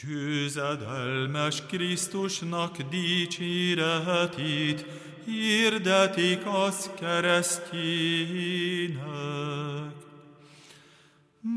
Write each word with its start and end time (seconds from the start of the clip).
Győzedelmes 0.00 1.66
Krisztusnak 1.66 2.76
dicséretét 2.90 4.84
hirdetik 5.24 6.46
az 6.46 6.90
keresztjének. 7.00 9.02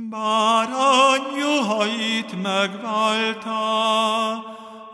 Bárányuhait 0.10 2.42
megváltá 2.42 3.54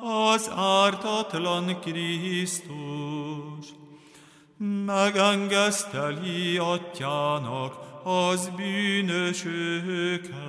az 0.01 0.51
ártatlan 0.55 1.79
Krisztus, 1.79 3.65
megengeszteli 4.85 6.57
atyának 6.57 7.75
az 8.03 8.51
bűnösöket 8.55 10.39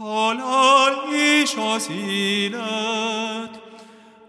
halál 0.00 0.92
és 1.40 1.56
az 1.74 1.90
élet 2.06 3.60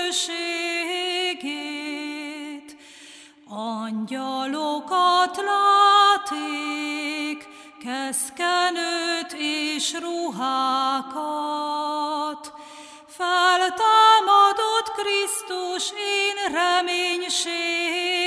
Angyalokat 3.48 5.36
láték, 5.36 7.48
keszkenőt 7.84 9.33
és 9.36 9.95
ruhákat. 10.00 10.42
Feltámadott 13.06 14.92
Krisztus 14.97 15.92
én 15.92 16.52
reménységem, 16.52 18.17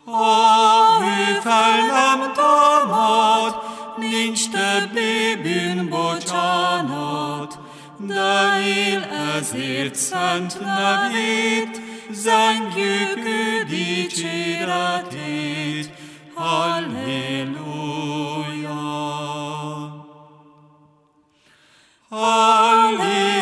A 0.05 0.99
hő 0.99 1.39
fel 1.41 1.85
nem 1.85 2.33
támad, 2.33 3.55
nincs 3.97 4.49
többé 4.49 5.35
bűnbocsánat, 5.35 6.39
de 8.07 8.61
él 8.65 9.03
ezért 9.37 9.95
szent 9.95 10.59
nevét, 10.59 11.81
zengjük 12.11 13.17
ő 13.17 13.63
dicséretét. 13.69 15.19
Halleluja! 16.33 17.61
Halleluja! 22.09 23.40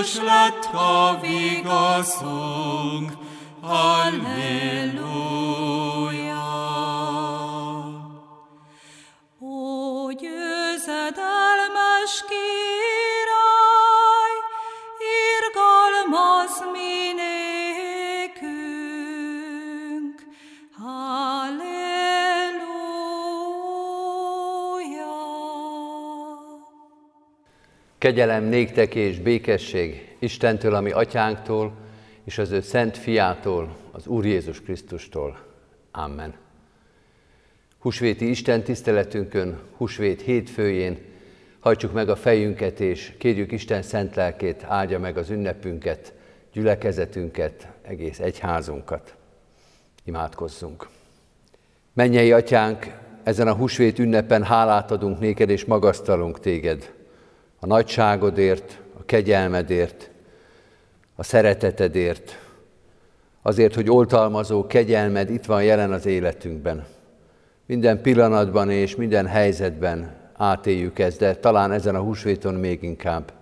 Krisztus 0.00 0.22
lett 0.22 0.64
a 0.74 1.18
vigaszunk. 1.20 3.12
Halleluja! 3.60 4.39
Kegyelem 28.00 28.44
néktek 28.44 28.94
és 28.94 29.18
békesség 29.18 30.16
Istentől, 30.18 30.74
ami 30.74 30.90
atyánktól, 30.90 31.72
és 32.24 32.38
az 32.38 32.50
ő 32.50 32.60
szent 32.60 32.96
fiától, 32.96 33.76
az 33.90 34.06
Úr 34.06 34.26
Jézus 34.26 34.60
Krisztustól. 34.60 35.38
Amen. 35.90 36.34
Husvéti 37.78 38.28
Isten 38.28 38.62
tiszteletünkön, 38.62 39.58
Husvét 39.76 40.20
hétfőjén 40.20 40.98
hajtsuk 41.58 41.92
meg 41.92 42.08
a 42.08 42.16
fejünket, 42.16 42.80
és 42.80 43.12
kérjük 43.18 43.52
Isten 43.52 43.82
szent 43.82 44.14
lelkét, 44.14 44.64
áldja 44.64 44.98
meg 44.98 45.16
az 45.16 45.30
ünnepünket, 45.30 46.12
gyülekezetünket, 46.52 47.68
egész 47.82 48.18
egyházunkat. 48.18 49.14
Imádkozzunk. 50.04 50.88
Mennyei 51.92 52.32
atyánk, 52.32 52.86
ezen 53.22 53.48
a 53.48 53.54
húsvét 53.54 53.98
ünnepen 53.98 54.42
hálát 54.42 54.90
adunk 54.90 55.18
néked 55.18 55.50
és 55.50 55.64
magasztalunk 55.64 56.40
téged. 56.40 56.98
A 57.60 57.66
nagyságodért, 57.66 58.80
a 58.98 59.04
kegyelmedért, 59.04 60.10
a 61.14 61.22
szeretetedért, 61.22 62.38
azért, 63.42 63.74
hogy 63.74 63.90
oltalmazó 63.90 64.66
kegyelmed 64.66 65.30
itt 65.30 65.44
van 65.44 65.64
jelen 65.64 65.92
az 65.92 66.06
életünkben. 66.06 66.86
Minden 67.66 68.00
pillanatban 68.02 68.70
és 68.70 68.96
minden 68.96 69.26
helyzetben 69.26 70.14
átéljük 70.36 70.98
ezt, 70.98 71.18
de 71.18 71.34
talán 71.36 71.72
ezen 71.72 71.94
a 71.94 72.00
húsvéton 72.00 72.54
még 72.54 72.82
inkább. 72.82 73.32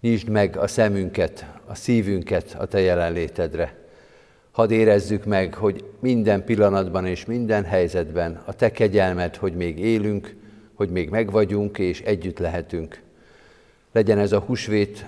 Nyisd 0.00 0.28
meg 0.28 0.56
a 0.56 0.66
szemünket, 0.66 1.46
a 1.66 1.74
szívünket 1.74 2.56
a 2.58 2.66
Te 2.66 2.80
jelenlétedre. 2.80 3.76
Hadd 4.50 4.70
érezzük 4.70 5.24
meg, 5.24 5.54
hogy 5.54 5.84
minden 6.00 6.44
pillanatban 6.44 7.06
és 7.06 7.24
minden 7.24 7.64
helyzetben 7.64 8.42
a 8.44 8.52
Te 8.52 8.70
kegyelmed, 8.70 9.36
hogy 9.36 9.54
még 9.54 9.78
élünk, 9.78 10.36
hogy 10.78 10.90
még 10.90 11.10
megvagyunk 11.10 11.78
és 11.78 12.00
együtt 12.00 12.38
lehetünk. 12.38 13.00
Legyen 13.92 14.18
ez 14.18 14.32
a 14.32 14.38
húsvét 14.38 15.04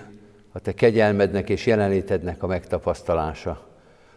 a 0.51 0.59
Te 0.59 0.73
kegyelmednek 0.73 1.49
és 1.49 1.65
jelenlétednek 1.65 2.43
a 2.43 2.47
megtapasztalása. 2.47 3.67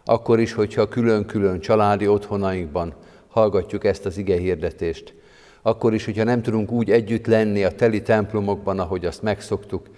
Akkor 0.05 0.39
is, 0.39 0.53
hogyha 0.53 0.87
külön-külön 0.87 1.59
családi 1.59 2.07
otthonainkban 2.07 2.93
hallgatjuk 3.27 3.83
ezt 3.83 4.05
az 4.05 4.17
ige 4.17 4.37
hirdetést, 4.37 5.13
akkor 5.61 5.93
is, 5.93 6.05
hogyha 6.05 6.23
nem 6.23 6.41
tudunk 6.41 6.71
úgy 6.71 6.91
együtt 6.91 7.25
lenni 7.25 7.63
a 7.63 7.75
teli 7.75 8.01
templomokban, 8.01 8.79
ahogy 8.79 9.05
azt 9.05 9.21
megszoktuk, 9.21 9.89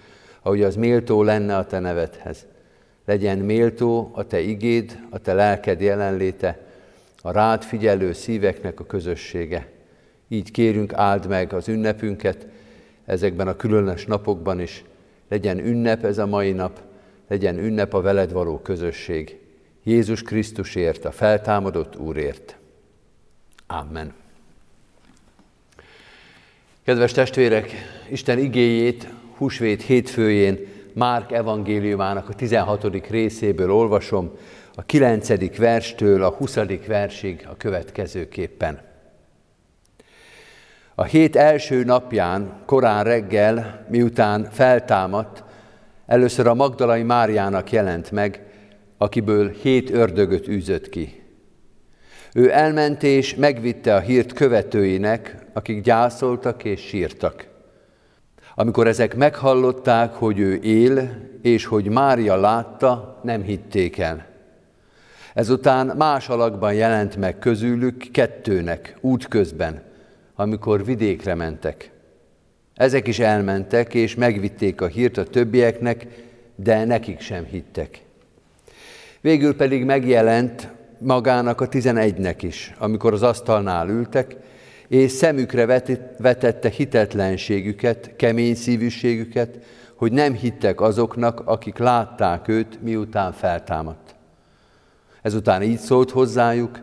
ahogy 0.41 0.63
az 0.63 0.75
méltó 0.75 1.23
lenne 1.23 1.57
a 1.57 1.65
Te 1.65 1.79
nevedhez. 1.79 2.45
Legyen 3.05 3.37
méltó 3.37 4.11
a 4.13 4.23
Te 4.23 4.39
igéd, 4.39 4.99
a 5.09 5.17
Te 5.17 5.33
lelked 5.33 5.81
jelenléte, 5.81 6.59
a 7.21 7.31
rád 7.31 7.63
figyelő 7.63 8.13
szíveknek 8.13 8.79
a 8.79 8.85
közössége. 8.85 9.75
Így 10.27 10.51
kérünk, 10.51 10.93
áld 10.93 11.27
meg 11.27 11.53
az 11.53 11.67
ünnepünket 11.67 12.47
ezekben 13.05 13.47
a 13.47 13.55
különös 13.55 14.05
napokban 14.05 14.59
is. 14.59 14.83
Legyen 15.29 15.59
ünnep 15.59 16.03
ez 16.03 16.17
a 16.17 16.25
mai 16.25 16.51
nap, 16.51 16.81
legyen 17.27 17.57
ünnep 17.57 17.93
a 17.93 18.01
veled 18.01 18.31
való 18.31 18.59
közösség. 18.59 19.39
Jézus 19.83 20.21
Krisztusért, 20.21 21.05
a 21.05 21.11
feltámadott 21.11 21.97
Úrért. 21.97 22.57
Amen. 23.67 24.13
Kedves 26.83 27.11
testvérek, 27.11 27.71
Isten 28.09 28.39
igéjét 28.39 29.07
húsvét 29.37 29.81
hétfőjén 29.81 30.59
Márk 30.93 31.31
evangéliumának 31.31 32.29
a 32.29 32.33
16. 32.33 33.07
részéből 33.09 33.71
olvasom, 33.71 34.31
a 34.75 34.81
9. 34.81 35.57
verstől 35.57 36.23
a 36.23 36.29
20. 36.29 36.55
versig 36.87 37.47
a 37.49 37.57
következőképpen. 37.57 38.86
A 40.99 41.03
hét 41.03 41.35
első 41.35 41.83
napján, 41.83 42.61
korán 42.65 43.03
reggel, 43.03 43.85
miután 43.89 44.47
feltámadt, 44.51 45.43
először 46.05 46.47
a 46.47 46.53
Magdalai 46.53 47.03
Máriának 47.03 47.71
jelent 47.71 48.11
meg, 48.11 48.41
akiből 48.97 49.49
hét 49.49 49.89
ördögöt 49.89 50.47
űzött 50.47 50.89
ki. 50.89 51.23
Ő 52.33 52.51
elment 52.51 53.03
és 53.03 53.35
megvitte 53.35 53.95
a 53.95 53.99
hírt 53.99 54.33
követőinek, 54.33 55.35
akik 55.53 55.81
gyászoltak 55.81 56.63
és 56.63 56.81
sírtak. 56.81 57.47
Amikor 58.55 58.87
ezek 58.87 59.15
meghallották, 59.15 60.13
hogy 60.13 60.39
ő 60.39 60.59
él, 60.61 61.09
és 61.41 61.65
hogy 61.65 61.89
Mária 61.89 62.35
látta, 62.35 63.19
nem 63.23 63.41
hitték 63.41 63.97
el. 63.97 64.25
Ezután 65.33 65.93
más 65.97 66.29
alakban 66.29 66.73
jelent 66.73 67.15
meg 67.15 67.39
közülük 67.39 67.97
kettőnek, 68.11 68.97
útközben, 69.01 69.86
amikor 70.39 70.85
vidékre 70.85 71.35
mentek. 71.35 71.91
Ezek 72.75 73.07
is 73.07 73.19
elmentek, 73.19 73.93
és 73.93 74.15
megvitték 74.15 74.81
a 74.81 74.87
hírt 74.87 75.17
a 75.17 75.23
többieknek, 75.23 76.07
de 76.55 76.85
nekik 76.85 77.19
sem 77.19 77.45
hittek. 77.45 78.01
Végül 79.21 79.55
pedig 79.55 79.83
megjelent 79.83 80.67
magának 80.99 81.61
a 81.61 81.67
tizenegynek 81.67 82.43
is, 82.43 82.73
amikor 82.77 83.13
az 83.13 83.23
asztalnál 83.23 83.89
ültek, 83.89 84.35
és 84.87 85.11
szemükre 85.11 85.65
vetette 86.17 86.69
hitetlenségüket, 86.69 88.15
kemény 88.15 88.55
szívűségüket, 88.55 89.59
hogy 89.95 90.11
nem 90.11 90.33
hittek 90.33 90.81
azoknak, 90.81 91.41
akik 91.45 91.77
látták 91.77 92.47
őt, 92.47 92.81
miután 92.83 93.31
feltámadt. 93.31 94.15
Ezután 95.21 95.61
így 95.61 95.79
szólt 95.79 96.11
hozzájuk, 96.11 96.79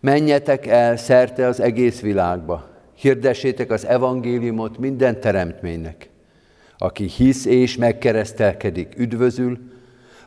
menjetek 0.00 0.66
el 0.66 0.96
szerte 0.96 1.46
az 1.46 1.60
egész 1.60 2.00
világba, 2.00 2.70
hirdessétek 2.94 3.70
az 3.70 3.86
evangéliumot 3.86 4.78
minden 4.78 5.20
teremtménynek. 5.20 6.08
Aki 6.78 7.04
hisz 7.04 7.44
és 7.44 7.76
megkeresztelkedik, 7.76 8.94
üdvözül, 8.96 9.58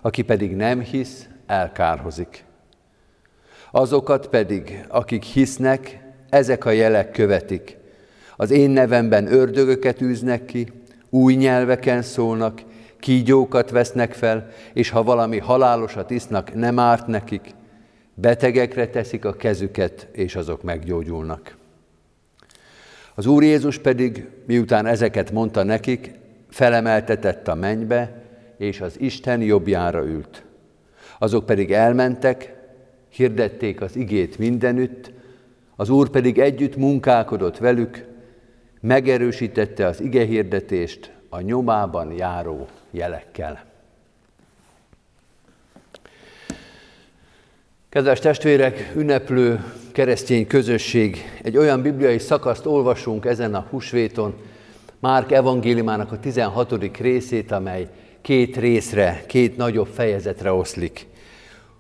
aki 0.01 0.21
pedig 0.21 0.55
nem 0.55 0.79
hisz, 0.79 1.27
elkárhozik. 1.45 2.43
Azokat 3.71 4.27
pedig, 4.27 4.85
akik 4.87 5.23
hisznek, 5.23 5.99
ezek 6.29 6.65
a 6.65 6.71
jelek 6.71 7.11
követik. 7.11 7.77
Az 8.35 8.51
én 8.51 8.69
nevemben 8.69 9.33
ördögöket 9.33 10.01
űznek 10.01 10.45
ki, 10.45 10.71
új 11.09 11.33
nyelveken 11.33 12.01
szólnak, 12.01 12.61
kígyókat 12.99 13.69
vesznek 13.69 14.13
fel, 14.13 14.47
és 14.73 14.89
ha 14.89 15.03
valami 15.03 15.37
halálosat 15.37 16.09
isznak, 16.09 16.53
nem 16.53 16.79
árt 16.79 17.07
nekik, 17.07 17.53
betegekre 18.13 18.87
teszik 18.87 19.25
a 19.25 19.35
kezüket, 19.35 20.07
és 20.11 20.35
azok 20.35 20.63
meggyógyulnak. 20.63 21.57
Az 23.15 23.25
Úr 23.25 23.43
Jézus 23.43 23.77
pedig, 23.77 24.27
miután 24.45 24.85
ezeket 24.85 25.31
mondta 25.31 25.63
nekik, 25.63 26.11
felemeltetett 26.49 27.47
a 27.47 27.55
mennybe, 27.55 28.23
és 28.57 28.81
az 28.81 28.99
Isten 28.99 29.41
jobbjára 29.41 30.05
ült. 30.05 30.45
Azok 31.19 31.45
pedig 31.45 31.71
elmentek, 31.71 32.53
hirdették 33.09 33.81
az 33.81 33.95
igét 33.95 34.37
mindenütt, 34.37 35.11
az 35.75 35.89
Úr 35.89 36.09
pedig 36.09 36.39
együtt 36.39 36.75
munkálkodott 36.75 37.57
velük, 37.57 38.05
megerősítette 38.81 39.85
az 39.85 40.01
ige 40.01 40.25
hirdetést 40.25 41.11
a 41.29 41.41
nyomában 41.41 42.11
járó 42.11 42.67
jelekkel. 42.91 43.74
Kedves 47.95 48.19
testvérek, 48.19 48.91
ünneplő 48.95 49.63
keresztény 49.91 50.47
közösség, 50.47 51.39
egy 51.43 51.57
olyan 51.57 51.81
bibliai 51.81 52.19
szakaszt 52.19 52.65
olvasunk 52.65 53.25
ezen 53.25 53.55
a 53.55 53.67
húsvéton, 53.69 54.33
Márk 54.99 55.31
evangéliumának 55.31 56.11
a 56.11 56.19
16. 56.19 56.97
részét, 56.97 57.51
amely 57.51 57.87
két 58.21 58.57
részre, 58.57 59.23
két 59.27 59.57
nagyobb 59.57 59.87
fejezetre 59.87 60.51
oszlik. 60.51 61.07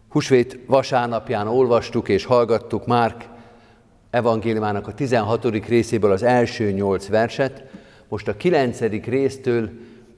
Húsvét 0.09 0.59
vasárnapján 0.67 1.47
olvastuk 1.47 2.09
és 2.09 2.25
hallgattuk 2.25 2.85
Márk 2.85 3.23
evangéliumának 4.09 4.87
a 4.87 4.93
16. 4.93 5.67
részéből 5.67 6.11
az 6.11 6.23
első 6.23 6.71
nyolc 6.71 7.07
verset, 7.07 7.63
most 8.07 8.27
a 8.27 8.37
9. 8.37 8.79
résztől, 9.05 9.69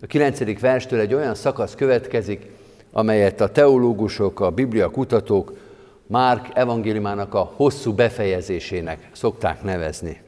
a 0.02 0.06
9. 0.06 0.60
verstől 0.60 1.00
egy 1.00 1.14
olyan 1.14 1.36
szakasz 1.36 1.76
következik, 1.76 2.46
amelyet 2.92 3.42
a 3.42 3.52
teológusok, 3.52 4.40
a 4.40 4.52
biblia 4.52 4.90
kutatók 4.90 5.66
Márk 6.08 6.48
evangéliumának 6.54 7.34
a 7.34 7.52
hosszú 7.56 7.94
befejezésének 7.94 9.10
szokták 9.12 9.64
nevezni. 9.64 10.22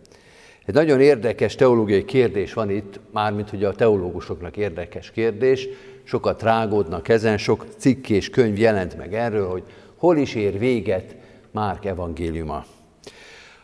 Egy 0.65 0.73
nagyon 0.73 1.01
érdekes 1.01 1.55
teológiai 1.55 2.05
kérdés 2.05 2.53
van 2.53 2.69
itt, 2.69 2.99
mármint 3.11 3.49
hogy 3.49 3.63
a 3.63 3.73
teológusoknak 3.73 4.57
érdekes 4.57 5.11
kérdés, 5.11 5.67
sokat 6.03 6.41
rágódnak 6.41 7.07
ezen, 7.07 7.37
sok 7.37 7.65
cikk 7.77 8.09
és 8.09 8.29
könyv 8.29 8.57
jelent 8.59 8.97
meg 8.97 9.13
erről, 9.13 9.49
hogy 9.49 9.63
hol 9.95 10.17
is 10.17 10.35
ér 10.35 10.59
véget 10.59 11.15
Márk 11.51 11.85
evangéliuma. 11.85 12.65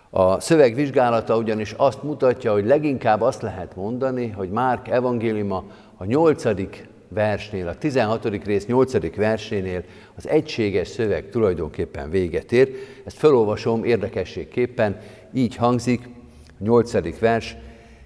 A 0.09 0.39
szöveg 0.39 0.75
vizsgálata 0.75 1.37
ugyanis 1.37 1.71
azt 1.71 2.03
mutatja, 2.03 2.51
hogy 2.51 2.65
leginkább 2.65 3.21
azt 3.21 3.41
lehet 3.41 3.75
mondani, 3.75 4.29
hogy 4.29 4.49
Márk 4.49 4.87
evangéliuma 4.87 5.63
a 5.97 6.05
nyolcadik 6.05 6.87
versnél, 7.07 7.67
a 7.67 7.75
16. 7.77 8.45
rész 8.45 8.65
8. 8.65 9.15
versénél 9.15 9.83
az 10.15 10.27
egységes 10.27 10.87
szöveg 10.87 11.29
tulajdonképpen 11.29 12.09
véget 12.09 12.51
ér. 12.51 12.69
Ezt 13.03 13.17
felolvasom 13.17 13.83
érdekességképpen, 13.83 14.97
így 15.33 15.55
hangzik, 15.55 16.09
a 16.47 16.63
8. 16.63 17.19
vers, 17.19 17.55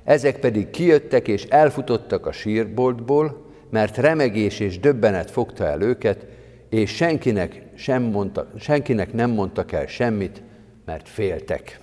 ezek 0.03 0.39
pedig 0.39 0.69
kijöttek 0.69 1.27
és 1.27 1.43
elfutottak 1.43 2.25
a 2.25 2.31
sírboltból, 2.31 3.45
mert 3.69 3.97
remegés 3.97 4.59
és 4.59 4.79
döbbenet 4.79 5.31
fogta 5.31 5.65
el 5.65 5.81
őket, 5.81 6.25
és 6.69 6.95
senkinek, 6.95 7.61
sem 7.75 8.03
mondta, 8.03 8.51
senkinek 8.59 9.13
nem 9.13 9.29
mondtak 9.29 9.71
el 9.71 9.87
semmit, 9.87 10.41
mert 10.85 11.09
féltek. 11.09 11.79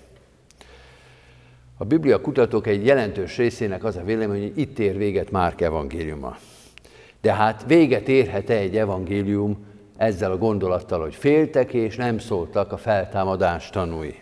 A 1.77 1.85
Biblia 1.85 2.21
kutatók 2.21 2.67
egy 2.67 2.87
jelentős 2.87 3.37
részének 3.37 3.85
az 3.85 3.97
a 3.97 4.03
vélemény, 4.03 4.41
hogy 4.41 4.59
itt 4.59 4.79
ér 4.79 4.97
véget 4.97 5.31
Márk 5.31 5.61
evangéliuma. 5.61 6.37
De 7.27 7.35
hát 7.35 7.65
véget 7.67 8.09
érhet-e 8.09 8.55
egy 8.55 8.77
evangélium 8.77 9.67
ezzel 9.97 10.31
a 10.31 10.37
gondolattal, 10.37 11.01
hogy 11.01 11.15
féltek 11.15 11.73
és 11.73 11.97
nem 11.97 12.19
szóltak 12.19 12.73
a 12.73 12.77
feltámadás 12.77 13.71
tanúi. 13.71 14.15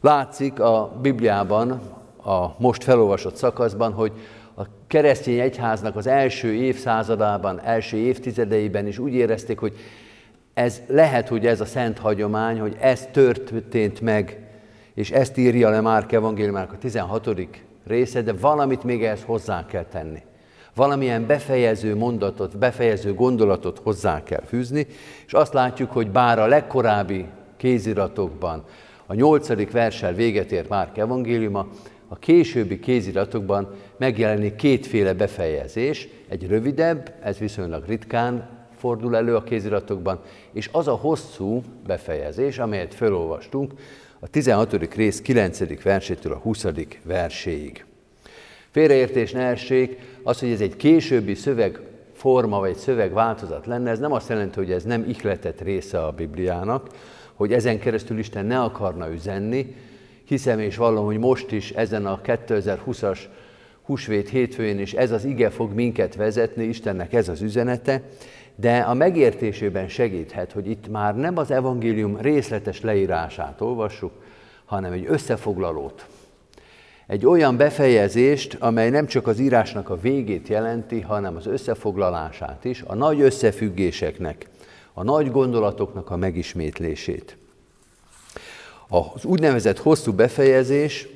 Látszik 0.00 0.60
a 0.60 0.98
Bibliában, 1.02 1.70
a 2.24 2.54
most 2.58 2.84
felolvasott 2.84 3.36
szakaszban, 3.36 3.92
hogy 3.92 4.12
a 4.56 4.62
keresztény 4.86 5.38
egyháznak 5.38 5.96
az 5.96 6.06
első 6.06 6.52
évszázadában, 6.52 7.60
első 7.60 7.96
évtizedeiben 7.96 8.86
is 8.86 8.98
úgy 8.98 9.14
érezték, 9.14 9.58
hogy 9.58 9.76
ez 10.54 10.82
lehet, 10.86 11.28
hogy 11.28 11.46
ez 11.46 11.60
a 11.60 11.64
szent 11.64 11.98
hagyomány, 11.98 12.60
hogy 12.60 12.76
ez 12.80 13.08
történt 13.12 14.00
meg, 14.00 14.38
és 14.94 15.10
ezt 15.10 15.36
írja 15.36 15.68
le 15.68 15.80
Márk 15.80 16.12
evangéliumának 16.12 16.72
a 16.72 16.78
16. 16.78 17.30
része, 17.86 18.22
de 18.22 18.32
valamit 18.32 18.84
még 18.84 19.04
ehhez 19.04 19.22
hozzá 19.26 19.66
kell 19.66 19.84
tenni. 19.84 20.22
Valamilyen 20.74 21.26
befejező 21.26 21.96
mondatot, 21.96 22.58
befejező 22.58 23.14
gondolatot 23.14 23.78
hozzá 23.82 24.22
kell 24.22 24.42
fűzni, 24.46 24.86
és 25.26 25.32
azt 25.32 25.52
látjuk, 25.52 25.90
hogy 25.90 26.10
bár 26.10 26.38
a 26.38 26.46
legkorábbi 26.46 27.26
kéziratokban 27.56 28.64
a 29.06 29.14
nyolcadik 29.14 29.70
versel 29.70 30.12
véget 30.12 30.52
ér 30.52 30.66
Márk 30.68 30.98
evangéliuma, 30.98 31.68
a 32.08 32.18
későbbi 32.18 32.78
kéziratokban 32.78 33.74
megjelenik 33.96 34.56
kétféle 34.56 35.12
befejezés, 35.12 36.08
egy 36.28 36.46
rövidebb, 36.46 37.14
ez 37.22 37.38
viszonylag 37.38 37.84
ritkán 37.86 38.48
fordul 38.76 39.16
elő 39.16 39.36
a 39.36 39.42
kéziratokban, 39.42 40.20
és 40.52 40.68
az 40.72 40.88
a 40.88 40.94
hosszú 40.94 41.62
befejezés, 41.86 42.58
amelyet 42.58 42.94
felolvastunk, 42.94 43.72
a 44.18 44.28
16. 44.28 44.94
rész 44.94 45.20
9. 45.20 45.82
versétől 45.82 46.32
a 46.32 46.36
20. 46.36 46.66
verséig. 47.04 47.84
Félreértés 48.70 49.32
ne 49.32 49.42
essék, 49.42 49.98
az, 50.22 50.40
hogy 50.40 50.50
ez 50.50 50.60
egy 50.60 50.76
későbbi 50.76 51.34
szövegforma 51.34 52.58
vagy 52.58 52.76
szövegváltozat 52.76 53.66
lenne, 53.66 53.90
ez 53.90 53.98
nem 53.98 54.12
azt 54.12 54.28
jelenti, 54.28 54.58
hogy 54.58 54.70
ez 54.70 54.84
nem 54.84 55.04
ihletett 55.08 55.60
része 55.60 56.04
a 56.04 56.12
Bibliának, 56.12 56.88
hogy 57.34 57.52
ezen 57.52 57.78
keresztül 57.78 58.18
Isten 58.18 58.46
ne 58.46 58.60
akarna 58.60 59.12
üzenni, 59.12 59.74
hiszem 60.24 60.58
és 60.58 60.76
vallom, 60.76 61.04
hogy 61.04 61.18
most 61.18 61.52
is 61.52 61.70
ezen 61.70 62.06
a 62.06 62.20
2020-as 62.24 63.18
húsvét 63.82 64.28
hétfőjén 64.28 64.78
is 64.78 64.92
ez 64.92 65.10
az 65.10 65.24
ige 65.24 65.50
fog 65.50 65.72
minket 65.72 66.14
vezetni, 66.14 66.64
Istennek 66.64 67.12
ez 67.12 67.28
az 67.28 67.40
üzenete, 67.40 68.02
de 68.54 68.78
a 68.78 68.94
megértésében 68.94 69.88
segíthet, 69.88 70.52
hogy 70.52 70.70
itt 70.70 70.88
már 70.88 71.16
nem 71.16 71.36
az 71.36 71.50
evangélium 71.50 72.16
részletes 72.16 72.80
leírását 72.80 73.60
olvassuk, 73.60 74.12
hanem 74.64 74.92
egy 74.92 75.04
összefoglalót. 75.08 76.06
Egy 77.10 77.26
olyan 77.26 77.56
befejezést, 77.56 78.56
amely 78.60 78.90
nem 78.90 79.06
csak 79.06 79.26
az 79.26 79.38
írásnak 79.38 79.90
a 79.90 80.00
végét 80.00 80.48
jelenti, 80.48 81.00
hanem 81.00 81.36
az 81.36 81.46
összefoglalását 81.46 82.64
is, 82.64 82.82
a 82.86 82.94
nagy 82.94 83.20
összefüggéseknek, 83.20 84.48
a 84.92 85.02
nagy 85.02 85.30
gondolatoknak 85.30 86.10
a 86.10 86.16
megismétlését. 86.16 87.36
Az 88.88 89.24
úgynevezett 89.24 89.78
hosszú 89.78 90.12
befejezés 90.12 91.08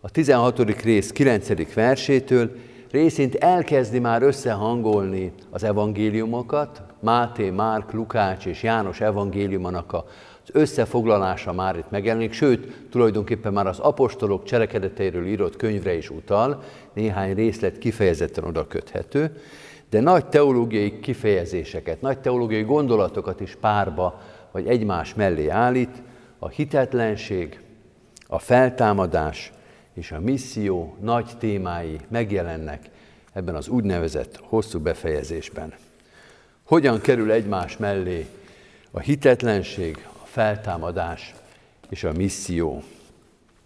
a 0.00 0.10
16. 0.10 0.82
rész 0.82 1.10
9. 1.10 1.74
versétől 1.74 2.56
részint 2.90 3.34
elkezdi 3.34 3.98
már 3.98 4.22
összehangolni 4.22 5.32
az 5.50 5.62
evangéliumokat, 5.62 6.82
Máté, 7.00 7.50
Márk, 7.50 7.92
Lukács 7.92 8.46
és 8.46 8.62
János 8.62 9.00
evangéliumának 9.00 9.92
az 9.92 10.02
összefoglalása 10.52 11.52
már 11.52 11.76
itt 11.76 11.90
megjelenik, 11.90 12.32
sőt, 12.32 12.88
tulajdonképpen 12.90 13.52
már 13.52 13.66
az 13.66 13.78
apostolok 13.78 14.44
cselekedeteiről 14.44 15.26
írott 15.26 15.56
könyvre 15.56 15.94
is 15.94 16.10
utal, 16.10 16.62
néhány 16.92 17.34
részlet 17.34 17.78
kifejezetten 17.78 18.44
oda 18.44 18.66
köthető, 18.66 19.36
de 19.90 20.00
nagy 20.00 20.26
teológiai 20.26 21.00
kifejezéseket, 21.00 22.00
nagy 22.00 22.18
teológiai 22.18 22.62
gondolatokat 22.62 23.40
is 23.40 23.56
párba 23.60 24.20
vagy 24.50 24.66
egymás 24.66 25.14
mellé 25.14 25.48
állít, 25.48 26.02
a 26.38 26.48
hitetlenség, 26.48 27.60
a 28.26 28.38
feltámadás 28.38 29.52
és 29.94 30.12
a 30.12 30.20
misszió 30.20 30.96
nagy 31.00 31.30
témái 31.38 31.98
megjelennek 32.08 32.90
ebben 33.32 33.54
az 33.54 33.68
úgynevezett 33.68 34.40
hosszú 34.42 34.78
befejezésben. 34.80 35.72
Hogyan 36.62 37.00
kerül 37.00 37.32
egymás 37.32 37.76
mellé 37.76 38.26
a 38.90 39.00
hitetlenség, 39.00 40.06
feltámadás 40.32 41.34
és 41.88 42.04
a 42.04 42.12
misszió? 42.12 42.82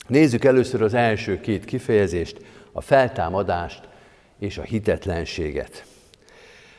Nézzük 0.09 0.45
először 0.45 0.83
az 0.83 0.95
első 0.95 1.41
két 1.41 1.65
kifejezést, 1.65 2.41
a 2.73 2.81
feltámadást 2.81 3.89
és 4.39 4.59
a 4.59 4.63
hitetlenséget. 4.63 5.85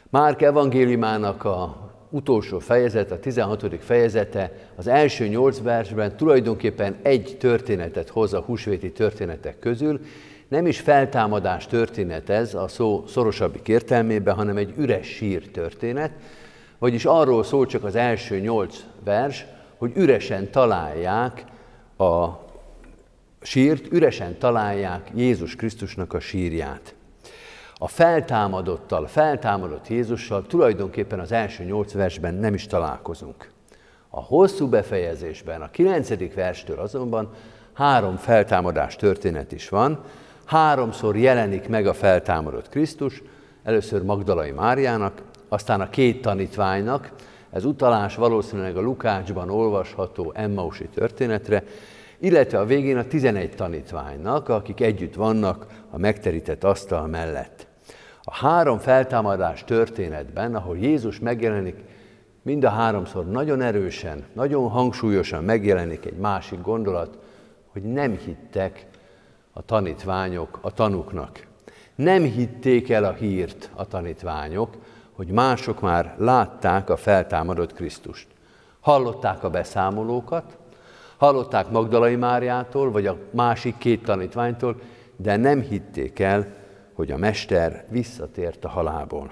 Márk 0.09 0.41
evangéliumának 0.41 1.43
a 1.43 1.89
utolsó 2.09 2.59
fejezet, 2.59 3.11
a 3.11 3.19
16. 3.19 3.83
fejezete, 3.83 4.51
az 4.75 4.87
első 4.87 5.27
nyolc 5.27 5.61
versben 5.61 6.17
tulajdonképpen 6.17 6.95
egy 7.01 7.37
történetet 7.39 8.09
hoz 8.09 8.33
a 8.33 8.41
húsvéti 8.41 8.91
történetek 8.91 9.59
közül, 9.59 9.99
nem 10.47 10.65
is 10.65 10.79
feltámadás 10.79 11.67
történet 11.67 12.29
ez 12.29 12.53
a 12.53 12.67
szó 12.67 13.03
szorosabbik 13.07 13.67
értelmében, 13.67 14.35
hanem 14.35 14.57
egy 14.57 14.73
üres 14.77 15.07
sír 15.07 15.51
történet, 15.51 16.11
vagyis 16.77 17.05
arról 17.05 17.43
szól 17.43 17.65
csak 17.65 17.83
az 17.83 17.95
első 17.95 18.39
nyolc 18.39 18.77
vers, 19.03 19.45
hogy 19.77 19.91
üresen 19.95 20.51
találják 20.51 21.45
a 21.97 22.27
sírt, 23.41 23.91
üresen 23.91 24.37
találják 24.37 25.11
Jézus 25.15 25.55
Krisztusnak 25.55 26.13
a 26.13 26.19
sírját 26.19 26.95
a 27.79 27.87
feltámadottal, 27.87 29.07
feltámadott 29.07 29.87
Jézussal 29.87 30.45
tulajdonképpen 30.47 31.19
az 31.19 31.31
első 31.31 31.63
nyolc 31.63 31.93
versben 31.93 32.33
nem 32.33 32.53
is 32.53 32.65
találkozunk. 32.65 33.49
A 34.09 34.21
hosszú 34.21 34.67
befejezésben, 34.67 35.61
a 35.61 35.69
kilencedik 35.69 36.33
verstől 36.33 36.79
azonban 36.79 37.33
három 37.73 38.15
feltámadás 38.15 38.95
történet 38.95 39.51
is 39.51 39.69
van, 39.69 40.03
háromszor 40.45 41.17
jelenik 41.17 41.67
meg 41.67 41.87
a 41.87 41.93
feltámadott 41.93 42.69
Krisztus, 42.69 43.21
először 43.63 44.03
Magdalai 44.03 44.51
Máriának, 44.51 45.21
aztán 45.49 45.81
a 45.81 45.89
két 45.89 46.21
tanítványnak, 46.21 47.11
ez 47.49 47.65
utalás 47.65 48.15
valószínűleg 48.15 48.77
a 48.77 48.81
Lukácsban 48.81 49.49
olvasható 49.49 50.31
Emmausi 50.35 50.87
történetre, 50.87 51.63
illetve 52.19 52.59
a 52.59 52.65
végén 52.65 52.97
a 52.97 53.07
11 53.07 53.49
tanítványnak, 53.55 54.49
akik 54.49 54.81
együtt 54.81 55.13
vannak 55.13 55.65
a 55.89 55.97
megterített 55.97 56.63
asztal 56.63 57.07
mellett. 57.07 57.67
A 58.23 58.35
három 58.35 58.77
feltámadás 58.77 59.63
történetben, 59.63 60.55
ahol 60.55 60.77
Jézus 60.77 61.19
megjelenik, 61.19 61.75
mind 62.41 62.63
a 62.63 62.69
háromszor 62.69 63.25
nagyon 63.25 63.61
erősen, 63.61 64.25
nagyon 64.33 64.69
hangsúlyosan 64.69 65.43
megjelenik 65.43 66.05
egy 66.05 66.17
másik 66.17 66.61
gondolat, 66.61 67.17
hogy 67.67 67.83
nem 67.83 68.17
hittek 68.25 68.85
a 69.53 69.61
tanítványok 69.61 70.59
a 70.61 70.71
tanuknak. 70.71 71.47
Nem 71.95 72.23
hitték 72.23 72.89
el 72.89 73.03
a 73.03 73.13
hírt 73.13 73.69
a 73.75 73.85
tanítványok, 73.85 74.75
hogy 75.17 75.27
mások 75.27 75.81
már 75.81 76.15
látták 76.17 76.89
a 76.89 76.97
feltámadott 76.97 77.73
Krisztust. 77.73 78.27
Hallották 78.79 79.43
a 79.43 79.49
beszámolókat, 79.49 80.57
hallották 81.17 81.69
Magdalai 81.69 82.15
Máriától, 82.15 82.91
vagy 82.91 83.07
a 83.07 83.17
másik 83.31 83.77
két 83.77 84.03
tanítványtól, 84.03 84.81
de 85.15 85.35
nem 85.35 85.61
hitték 85.61 86.19
el, 86.19 86.47
hogy 86.93 87.11
a 87.11 87.17
mester 87.17 87.85
visszatért 87.89 88.65
a 88.65 88.69
halálból. 88.69 89.31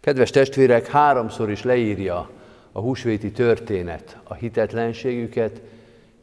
Kedves 0.00 0.30
testvérek, 0.30 0.86
háromszor 0.86 1.50
is 1.50 1.62
leírja 1.62 2.30
a 2.72 2.80
húsvéti 2.80 3.30
történet 3.30 4.18
a 4.24 4.34
hitetlenségüket, 4.34 5.60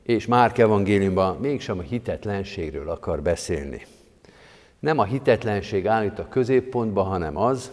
és 0.04 0.26
Márk 0.26 0.58
evangéliumban 0.58 1.38
mégsem 1.38 1.80
a 1.80 1.82
hitetlenségről 1.82 2.90
akar 2.90 3.22
beszélni. 3.22 3.86
Nem 4.80 5.00
a 5.00 5.04
hitetlenség 5.04 5.88
állít 5.88 6.20
a 6.20 6.28
középpontba, 6.28 7.04
hanem 7.04 7.38
az, 7.38 7.72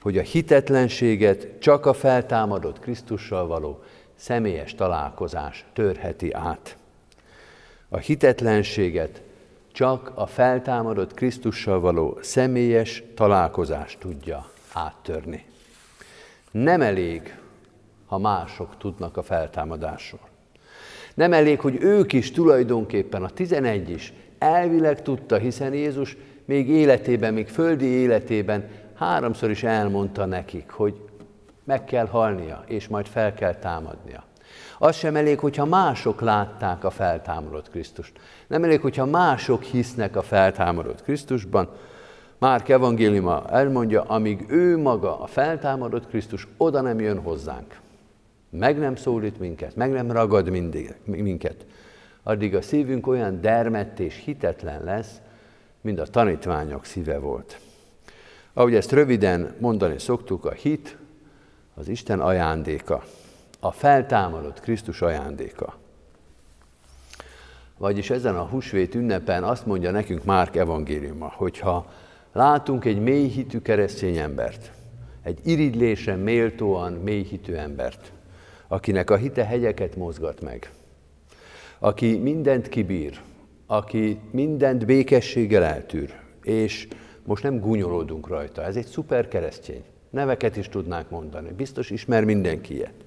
hogy 0.00 0.18
a 0.18 0.22
hitetlenséget 0.22 1.48
csak 1.58 1.86
a 1.86 1.92
feltámadott 1.92 2.78
Krisztussal 2.78 3.46
való 3.46 3.82
személyes 4.14 4.74
találkozás 4.74 5.64
törheti 5.72 6.32
át. 6.32 6.76
A 7.88 7.98
hitetlenséget 7.98 9.22
csak 9.72 10.12
a 10.14 10.26
feltámadott 10.26 11.14
Krisztussal 11.14 11.80
való 11.80 12.18
személyes 12.20 13.02
találkozás 13.14 13.96
tudja 14.00 14.50
áttörni. 14.72 15.44
Nem 16.50 16.80
elég, 16.80 17.38
ha 18.06 18.18
mások 18.18 18.76
tudnak 18.78 19.16
a 19.16 19.22
feltámadásról. 19.22 20.28
Nem 21.14 21.32
elég, 21.32 21.60
hogy 21.60 21.76
ők 21.80 22.12
is 22.12 22.30
tulajdonképpen, 22.30 23.22
a 23.22 23.30
tizenegy 23.30 23.90
is 23.90 24.12
elvileg 24.38 25.02
tudta, 25.02 25.36
hiszen 25.36 25.74
Jézus 25.74 26.16
még 26.44 26.68
életében, 26.68 27.34
még 27.34 27.48
földi 27.48 27.86
életében 27.86 28.68
háromszor 29.00 29.50
is 29.50 29.62
elmondta 29.62 30.24
nekik, 30.24 30.70
hogy 30.70 31.00
meg 31.64 31.84
kell 31.84 32.06
halnia, 32.06 32.62
és 32.66 32.88
majd 32.88 33.06
fel 33.06 33.34
kell 33.34 33.54
támadnia. 33.54 34.24
Az 34.78 34.96
sem 34.96 35.16
elég, 35.16 35.38
hogyha 35.38 35.64
mások 35.64 36.20
látták 36.20 36.84
a 36.84 36.90
feltámadott 36.90 37.70
Krisztust. 37.70 38.12
Nem 38.46 38.64
elég, 38.64 38.80
hogyha 38.80 39.06
mások 39.06 39.62
hisznek 39.62 40.16
a 40.16 40.22
feltámadott 40.22 41.02
Krisztusban. 41.02 41.68
Márk 42.38 42.68
evangéliuma 42.68 43.44
elmondja, 43.48 44.02
amíg 44.02 44.44
ő 44.48 44.78
maga, 44.78 45.20
a 45.20 45.26
feltámadott 45.26 46.08
Krisztus 46.08 46.46
oda 46.56 46.80
nem 46.80 47.00
jön 47.00 47.18
hozzánk, 47.18 47.80
meg 48.50 48.78
nem 48.78 48.96
szólít 48.96 49.38
minket, 49.38 49.76
meg 49.76 49.90
nem 49.90 50.10
ragad 50.10 50.50
mindig, 50.50 50.94
minket, 51.04 51.66
addig 52.22 52.54
a 52.54 52.62
szívünk 52.62 53.06
olyan 53.06 53.40
dermett 53.40 53.98
és 53.98 54.22
hitetlen 54.24 54.84
lesz, 54.84 55.20
mint 55.80 56.00
a 56.00 56.06
tanítványok 56.06 56.84
szíve 56.84 57.18
volt. 57.18 57.60
Ahogy 58.52 58.74
ezt 58.74 58.92
röviden 58.92 59.54
mondani 59.58 59.98
szoktuk, 59.98 60.44
a 60.44 60.52
hit 60.52 60.96
az 61.74 61.88
Isten 61.88 62.20
ajándéka 62.20 63.04
a 63.60 63.72
feltámadott 63.72 64.60
Krisztus 64.60 65.02
ajándéka. 65.02 65.78
Vagyis 67.78 68.10
ezen 68.10 68.36
a 68.36 68.44
húsvét 68.44 68.94
ünnepen 68.94 69.44
azt 69.44 69.66
mondja 69.66 69.90
nekünk 69.90 70.24
Márk 70.24 70.56
evangéliuma, 70.56 71.32
hogyha 71.36 71.92
látunk 72.32 72.84
egy 72.84 73.00
mélyhitű 73.00 73.58
keresztény 73.58 74.16
embert, 74.16 74.72
egy 75.22 75.38
iridlésre 75.44 76.16
méltóan 76.16 76.92
mélyhitű 76.92 77.52
embert, 77.52 78.12
akinek 78.68 79.10
a 79.10 79.16
hite 79.16 79.44
hegyeket 79.44 79.96
mozgat 79.96 80.40
meg, 80.40 80.70
aki 81.78 82.18
mindent 82.18 82.68
kibír, 82.68 83.20
aki 83.66 84.20
mindent 84.30 84.86
békességgel 84.86 85.62
eltűr, 85.62 86.14
és 86.42 86.88
most 87.24 87.42
nem 87.42 87.60
gúnyolódunk 87.60 88.28
rajta, 88.28 88.62
ez 88.62 88.76
egy 88.76 88.86
szuper 88.86 89.28
keresztény. 89.28 89.84
Neveket 90.10 90.56
is 90.56 90.68
tudnánk 90.68 91.10
mondani, 91.10 91.52
biztos 91.52 91.90
ismer 91.90 92.24
mindenki 92.24 92.74
ilyet. 92.74 93.04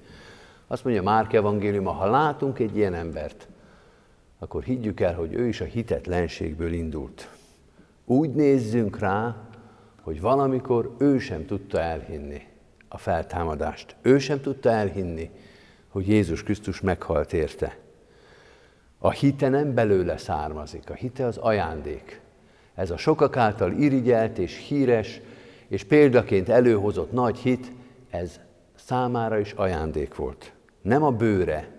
Azt 0.68 0.84
mondja 0.84 1.04
Márk 1.04 1.34
evangéliuma, 1.34 1.92
ha 1.92 2.10
látunk 2.10 2.60
egy 2.60 2.78
ilyen 2.78 2.94
embert, 2.94 3.48
akkor 4.40 4.64
higgyük 4.64 5.00
el, 5.00 5.16
hogy 5.16 5.34
ő 5.34 5.48
is 5.48 5.62
a 5.62 5.66
hitetlenségből 5.66 6.74
indult. 6.74 7.30
Úgy 8.06 8.30
nézzünk 8.30 9.00
rá, 9.00 9.36
hogy 10.02 10.22
valamikor 10.22 10.96
ő 10.98 11.20
sem 11.20 11.46
tudta 11.46 11.80
elhinni 11.80 12.42
a 12.88 12.98
feltámadást. 12.98 13.96
Ő 14.02 14.20
sem 14.20 14.42
tudta 14.42 14.70
elhinni, 14.70 15.30
hogy 15.88 16.08
Jézus 16.08 16.44
Krisztus 16.44 16.82
meghalt 16.82 17.34
érte. 17.34 17.78
A 18.98 19.12
hite 19.12 19.50
nem 19.50 19.74
belőle 19.74 20.18
származik, 20.18 20.90
a 20.90 20.94
hite 20.94 21.26
az 21.26 21.38
ajándék. 21.38 22.22
Ez 22.76 22.92
a 22.92 22.98
sokak 22.98 23.38
által 23.38 23.72
irigyelt 23.72 24.38
és 24.38 24.66
híres 24.68 25.22
és 25.68 25.84
példaként 25.84 26.50
előhozott 26.50 27.12
nagy 27.12 27.38
hit, 27.38 27.72
ez 28.10 28.40
számára 28.76 29.38
is 29.38 29.52
ajándék 29.52 30.16
volt. 30.16 30.54
Nem 30.82 31.04
a 31.04 31.12
bőre, 31.12 31.70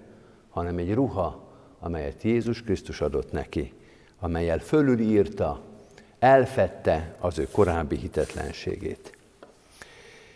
hanem 0.48 0.78
egy 0.78 0.94
ruha, 0.94 1.48
amelyet 1.78 2.22
Jézus 2.22 2.62
Krisztus 2.62 3.00
adott 3.00 3.32
neki, 3.32 3.72
amelyel 4.18 4.58
fölülírta, 4.58 5.60
elfette 6.18 7.14
az 7.20 7.38
ő 7.38 7.48
korábbi 7.50 7.96
hitetlenségét. 7.96 9.16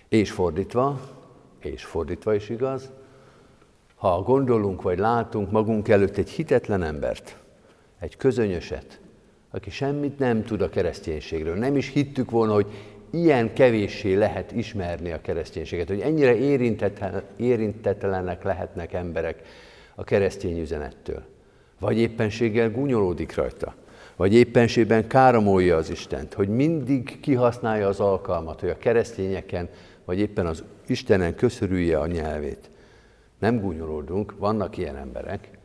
És 0.09 0.31
fordítva, 0.31 1.01
és 1.59 1.85
fordítva 1.85 2.35
is 2.35 2.49
igaz, 2.49 2.91
ha 3.95 4.23
gondolunk 4.23 4.83
vagy 4.83 4.99
látunk 4.99 5.51
magunk 5.51 5.89
előtt 5.89 6.17
egy 6.17 6.31
hitetlen 6.31 6.83
embert, 6.83 7.37
egy 7.99 8.17
közönyöset, 8.17 9.01
aki 9.51 9.71
semmit 9.71 10.19
nem 10.19 10.45
tud 10.45 10.61
a 10.61 10.69
kereszténységről, 10.69 11.55
nem 11.55 11.77
is 11.77 11.93
hittük 11.93 12.31
volna, 12.31 12.53
hogy 12.53 12.67
ilyen 13.11 13.53
kevéssé 13.53 14.15
lehet 14.15 14.53
ismerni 14.53 15.13
a 15.13 15.21
kereszténységet, 15.21 15.89
hogy 15.89 16.01
ennyire 16.01 16.37
érintetlenek 17.37 18.43
lehetnek 18.43 18.93
emberek 18.93 19.43
a 19.95 20.05
keresztény 20.05 20.61
üzenettől. 20.61 21.23
Vagy 21.81 21.99
éppenséggel 21.99 22.71
gúnyolódik 22.71 23.35
rajta, 23.35 23.75
vagy 24.17 24.35
éppenségben 24.35 25.07
káromolja 25.07 25.77
az 25.77 25.91
Istent, 25.91 26.35
hogy 26.35 26.49
mindig 26.49 27.21
kihasználja 27.21 27.89
az 27.89 28.01
alkalmat, 28.01 28.61
hogy 28.61 28.69
a 28.69 28.79
keresztényeken, 28.79 29.69
vagy 30.05 30.19
éppen 30.19 30.47
az 30.47 30.65
Istenen 30.87 31.35
köszörülje 31.35 31.99
a 31.99 32.07
nyelvét. 32.07 32.71
Nem 33.39 33.61
gúnyolódunk, 33.61 34.35
vannak 34.39 34.77
ilyen 34.77 34.97
emberek, 34.97 35.58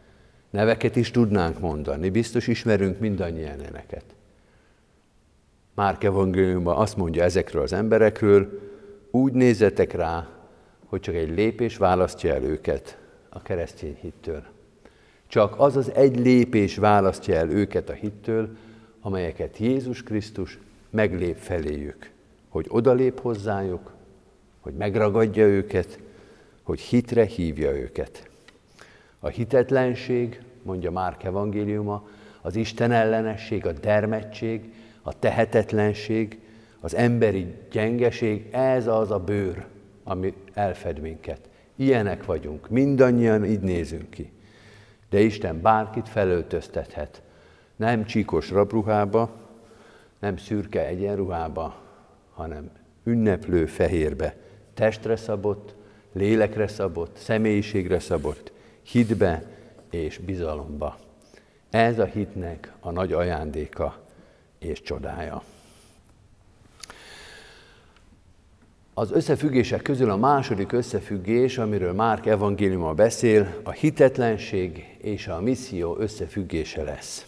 neveket 0.54 0.96
is 0.96 1.12
tudnánk 1.12 1.60
mondani, 1.60 2.10
biztos 2.10 2.48
ismerünk 2.48 3.00
mindannyian 3.00 3.60
eneket. 3.60 4.04
Márk 5.74 6.04
evangéliumban 6.04 6.78
azt 6.78 6.98
mondja 6.98 7.24
ezekről 7.24 7.62
az 7.62 7.74
emberekről, 7.74 8.60
úgy 9.12 9.32
nézzetek 9.32 9.94
rá, 9.94 10.30
hogy 10.86 11.00
csak 11.00 11.16
egy 11.16 11.30
lépés 11.30 11.78
választja 11.78 12.34
el 12.34 12.44
őket 12.44 12.98
a 13.30 13.42
keresztény 13.42 13.98
hittől. 14.02 14.44
Csak 15.28 15.56
az 15.58 15.76
az 15.78 15.92
egy 15.92 16.20
lépés 16.20 16.78
választja 16.78 17.36
el 17.36 17.50
őket 17.50 17.90
a 17.90 17.94
hittől, 17.94 18.58
amelyeket 19.02 19.58
Jézus 19.58 20.04
Krisztus 20.04 20.60
meglép 20.90 21.38
feléjük, 21.38 22.10
hogy 22.50 22.66
odalép 22.70 23.20
hozzájuk, 23.20 23.92
hogy 24.60 24.74
megragadja 24.74 25.46
őket, 25.46 26.00
hogy 26.64 26.80
hitre 26.80 27.26
hívja 27.26 27.72
őket. 27.72 28.32
A 29.24 29.28
hitetlenség, 29.28 30.42
mondja 30.64 30.92
Márk 30.92 31.24
evangéliuma, 31.24 32.08
az 32.42 32.56
Isten 32.56 32.92
ellenesség, 32.92 33.66
a 33.66 33.72
dermedtség, 33.72 34.74
a 35.02 35.20
tehetetlenség, 35.20 36.40
az 36.80 36.96
emberi 36.96 37.54
gyengeség, 37.72 38.48
ez 38.52 38.88
az 38.88 39.12
a 39.12 39.20
bőr, 39.20 39.66
ami 40.04 40.34
elfed 40.54 41.00
minket. 41.00 41.50
Ilyenek 41.76 42.26
vagyunk, 42.26 42.70
mindannyian 42.70 43.46
így 43.46 43.60
nézünk 43.60 44.10
ki. 44.10 44.32
De 45.10 45.20
Isten 45.20 45.62
bárkit 45.62 46.10
felöltöztethet. 46.10 47.22
Nem 47.76 48.06
csíkos 48.06 48.50
rabruhába, 48.50 49.32
nem 50.20 50.38
szürke 50.38 50.88
egyenruhába, 50.88 51.82
hanem 52.34 52.70
ünneplő 53.04 53.66
fehérbe, 53.66 54.36
testre 54.74 55.16
szabott, 55.16 55.76
lélekre 56.14 56.68
szabott, 56.68 57.16
személyiségre 57.18 58.00
szabott, 58.00 58.53
hitbe 58.84 59.44
és 59.90 60.18
bizalomba. 60.18 60.98
Ez 61.70 62.00
a 62.00 62.06
hitnek 62.06 62.74
a 62.80 62.92
nagy 62.92 63.14
ajándéka 63.14 64.00
és 64.60 64.82
csodája. 64.82 65.44
Az 68.94 69.12
összefüggések 69.12 69.82
közül 69.82 70.10
a 70.10 70.18
második 70.18 70.72
összefüggés, 70.72 71.58
amiről 71.58 71.94
Márk 71.94 72.26
evangéliuma 72.26 72.94
beszél, 72.94 73.60
a 73.64 73.72
hitetlenség 73.72 74.98
és 74.98 75.28
a 75.28 75.42
misszió 75.42 75.98
összefüggése 75.98 76.84
lesz. 76.84 77.26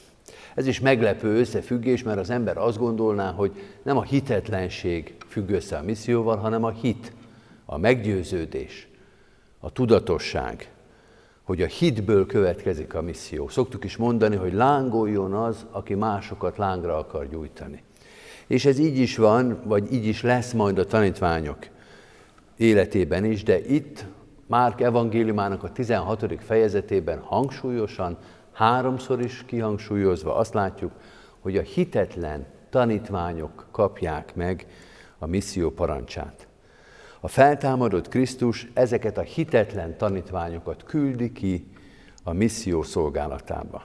Ez 0.55 0.67
is 0.67 0.79
meglepő 0.79 1.39
összefüggés, 1.39 2.03
mert 2.03 2.19
az 2.19 2.29
ember 2.29 2.57
azt 2.57 2.77
gondolná, 2.77 3.31
hogy 3.31 3.51
nem 3.83 3.97
a 3.97 4.03
hitetlenség 4.03 5.15
függ 5.27 5.49
össze 5.49 5.77
a 5.77 5.83
misszióval, 5.83 6.37
hanem 6.37 6.63
a 6.63 6.69
hit, 6.69 7.13
a 7.65 7.77
meggyőződés, 7.77 8.87
a 9.59 9.71
tudatosság, 9.71 10.69
hogy 11.45 11.61
a 11.61 11.65
hitből 11.65 12.25
következik 12.25 12.93
a 12.93 13.01
misszió. 13.01 13.47
Szoktuk 13.47 13.83
is 13.83 13.97
mondani, 13.97 14.35
hogy 14.35 14.53
lángoljon 14.53 15.33
az, 15.33 15.65
aki 15.71 15.93
másokat 15.93 16.57
lángra 16.57 16.97
akar 16.97 17.29
gyújtani. 17.29 17.83
És 18.47 18.65
ez 18.65 18.79
így 18.79 18.97
is 18.97 19.17
van, 19.17 19.59
vagy 19.63 19.93
így 19.93 20.05
is 20.05 20.21
lesz 20.21 20.53
majd 20.53 20.77
a 20.77 20.85
tanítványok 20.85 21.57
életében 22.57 23.25
is, 23.25 23.43
de 23.43 23.59
itt 23.59 24.05
Márk 24.47 24.81
evangéliumának 24.81 25.63
a 25.63 25.71
16. 25.71 26.43
fejezetében 26.43 27.19
hangsúlyosan, 27.19 28.17
háromszor 28.51 29.21
is 29.21 29.43
kihangsúlyozva 29.45 30.35
azt 30.35 30.53
látjuk, 30.53 30.91
hogy 31.39 31.57
a 31.57 31.61
hitetlen 31.61 32.45
tanítványok 32.69 33.65
kapják 33.71 34.35
meg 34.35 34.67
a 35.19 35.25
misszió 35.25 35.69
parancsát. 35.69 36.47
A 37.19 37.27
feltámadott 37.27 38.07
Krisztus 38.07 38.67
ezeket 38.73 39.17
a 39.17 39.21
hitetlen 39.21 39.97
tanítványokat 39.97 40.83
küldi 40.83 41.31
ki 41.31 41.67
a 42.23 42.33
misszió 42.33 42.83
szolgálatába. 42.83 43.83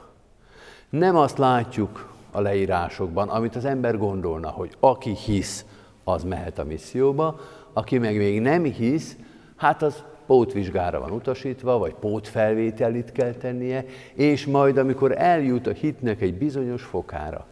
Nem 0.90 1.16
azt 1.16 1.38
látjuk 1.38 2.12
a 2.30 2.40
leírásokban, 2.40 3.28
amit 3.28 3.56
az 3.56 3.64
ember 3.64 3.98
gondolna, 3.98 4.48
hogy 4.48 4.76
aki 4.80 5.14
hisz, 5.14 5.64
az 6.04 6.22
mehet 6.22 6.58
a 6.58 6.64
misszióba, 6.64 7.40
aki 7.72 7.98
meg 7.98 8.16
még 8.16 8.40
nem 8.40 8.64
hisz, 8.64 9.16
hát 9.56 9.82
az 9.82 10.02
pótvizsgára 10.26 11.00
van 11.00 11.10
utasítva, 11.10 11.78
vagy 11.78 11.94
pótfelvételit 11.94 13.12
kell 13.12 13.32
tennie, 13.32 13.84
és 14.14 14.46
majd, 14.46 14.76
amikor 14.76 15.12
eljut 15.18 15.66
a 15.66 15.72
hitnek 15.72 16.20
egy 16.20 16.34
bizonyos 16.34 16.82
fokára, 16.82 17.46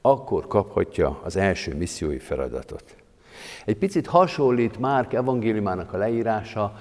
akkor 0.00 0.46
kaphatja 0.46 1.20
az 1.22 1.36
első 1.36 1.74
missziói 1.76 2.18
feladatot. 2.18 2.99
Egy 3.64 3.76
picit 3.76 4.06
hasonlít 4.06 4.78
Márk 4.78 5.12
evangéliumának 5.12 5.92
a 5.92 5.96
leírása 5.96 6.72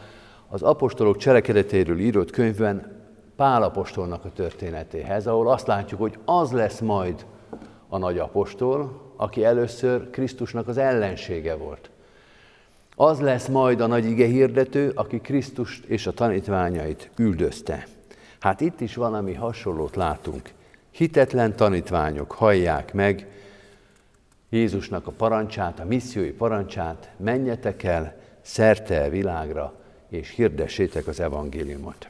az 0.49 0.61
apostolok 0.61 1.17
cselekedetéről 1.17 1.99
írott 1.99 2.31
könyvben 2.31 2.97
Pál 3.35 3.63
apostolnak 3.63 4.25
a 4.25 4.31
történetéhez, 4.31 5.27
ahol 5.27 5.49
azt 5.51 5.67
látjuk, 5.67 5.99
hogy 5.99 6.17
az 6.25 6.51
lesz 6.51 6.79
majd 6.79 7.25
a 7.89 7.97
nagy 7.97 8.17
apostol, 8.17 9.01
aki 9.15 9.43
először 9.43 10.09
Krisztusnak 10.09 10.67
az 10.67 10.77
ellensége 10.77 11.55
volt. 11.55 11.89
Az 12.95 13.19
lesz 13.19 13.47
majd 13.47 13.81
a 13.81 13.87
nagy 13.87 14.05
ige 14.05 14.25
hirdető, 14.25 14.91
aki 14.95 15.19
Krisztust 15.19 15.85
és 15.85 16.07
a 16.07 16.11
tanítványait 16.11 17.09
üldözte. 17.17 17.87
Hát 18.39 18.61
itt 18.61 18.81
is 18.81 18.95
valami 18.95 19.33
hasonlót 19.33 19.95
látunk. 19.95 20.49
Hitetlen 20.91 21.55
tanítványok 21.55 22.31
hallják 22.31 22.93
meg 22.93 23.27
Jézusnak 24.49 25.07
a 25.07 25.12
parancsát, 25.12 25.79
a 25.79 25.85
missziói 25.85 26.31
parancsát, 26.31 27.12
menjetek 27.17 27.83
el 27.83 28.15
szerte 28.41 29.03
a 29.03 29.09
világra, 29.09 29.73
és 30.07 30.29
hirdessétek 30.29 31.07
az 31.07 31.19
evangéliumot. 31.19 32.09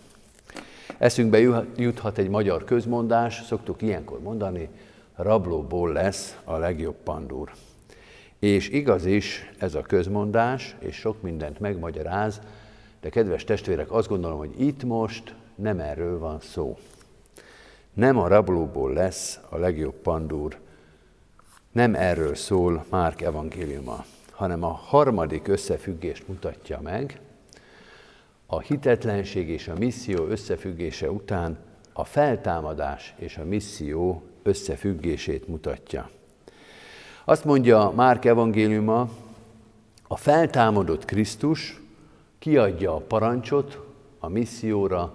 Eszünkbe 0.98 1.40
juthat 1.76 2.18
egy 2.18 2.30
magyar 2.30 2.64
közmondás, 2.64 3.42
szoktuk 3.46 3.82
ilyenkor 3.82 4.20
mondani, 4.20 4.70
rablóból 5.16 5.92
lesz 5.92 6.38
a 6.44 6.58
legjobb 6.58 6.96
pandúr. 7.04 7.52
És 8.40 8.70
igaz 8.70 9.06
is 9.06 9.52
ez 9.58 9.76
a 9.76 9.82
közmondás, 9.82 10.76
és 10.80 10.96
sok 10.96 11.22
mindent 11.22 11.60
megmagyaráz, 11.60 12.42
de 13.02 13.10
kedves 13.10 13.44
testvérek, 13.44 13.92
azt 13.92 14.08
gondolom, 14.08 14.38
hogy 14.38 14.62
itt 14.62 14.84
most 14.84 15.36
nem 15.56 15.80
erről 15.80 16.20
van 16.20 16.40
szó. 16.40 16.78
Nem 17.94 18.18
a 18.18 18.28
rablóból 18.28 18.94
lesz 18.94 19.40
a 19.50 19.58
legjobb 19.58 19.94
pandúr, 19.94 20.58
nem 21.72 21.96
erről 21.96 22.36
szól 22.36 22.86
Márk 22.90 23.22
evangéliuma, 23.22 24.06
hanem 24.32 24.64
a 24.64 24.72
harmadik 24.72 25.48
összefüggést 25.48 26.28
mutatja 26.28 26.80
meg, 26.82 27.20
a 28.46 28.60
hitetlenség 28.60 29.50
és 29.50 29.68
a 29.68 29.78
misszió 29.78 30.26
összefüggése 30.26 31.12
után 31.12 31.58
a 31.94 32.04
feltámadás 32.04 33.14
és 33.18 33.38
a 33.38 33.46
misszió 33.46 34.24
összefüggését 34.44 35.48
mutatja. 35.48 36.10
Azt 37.26 37.46
mondja 37.46 37.92
Márk 37.96 38.26
evangéliuma, 38.26 39.10
a 40.08 40.18
feltámadott 40.18 41.06
Krisztus 41.06 41.82
kiadja 42.40 42.96
a 42.96 43.00
parancsot 43.00 43.80
a 44.20 44.28
misszióra, 44.28 45.14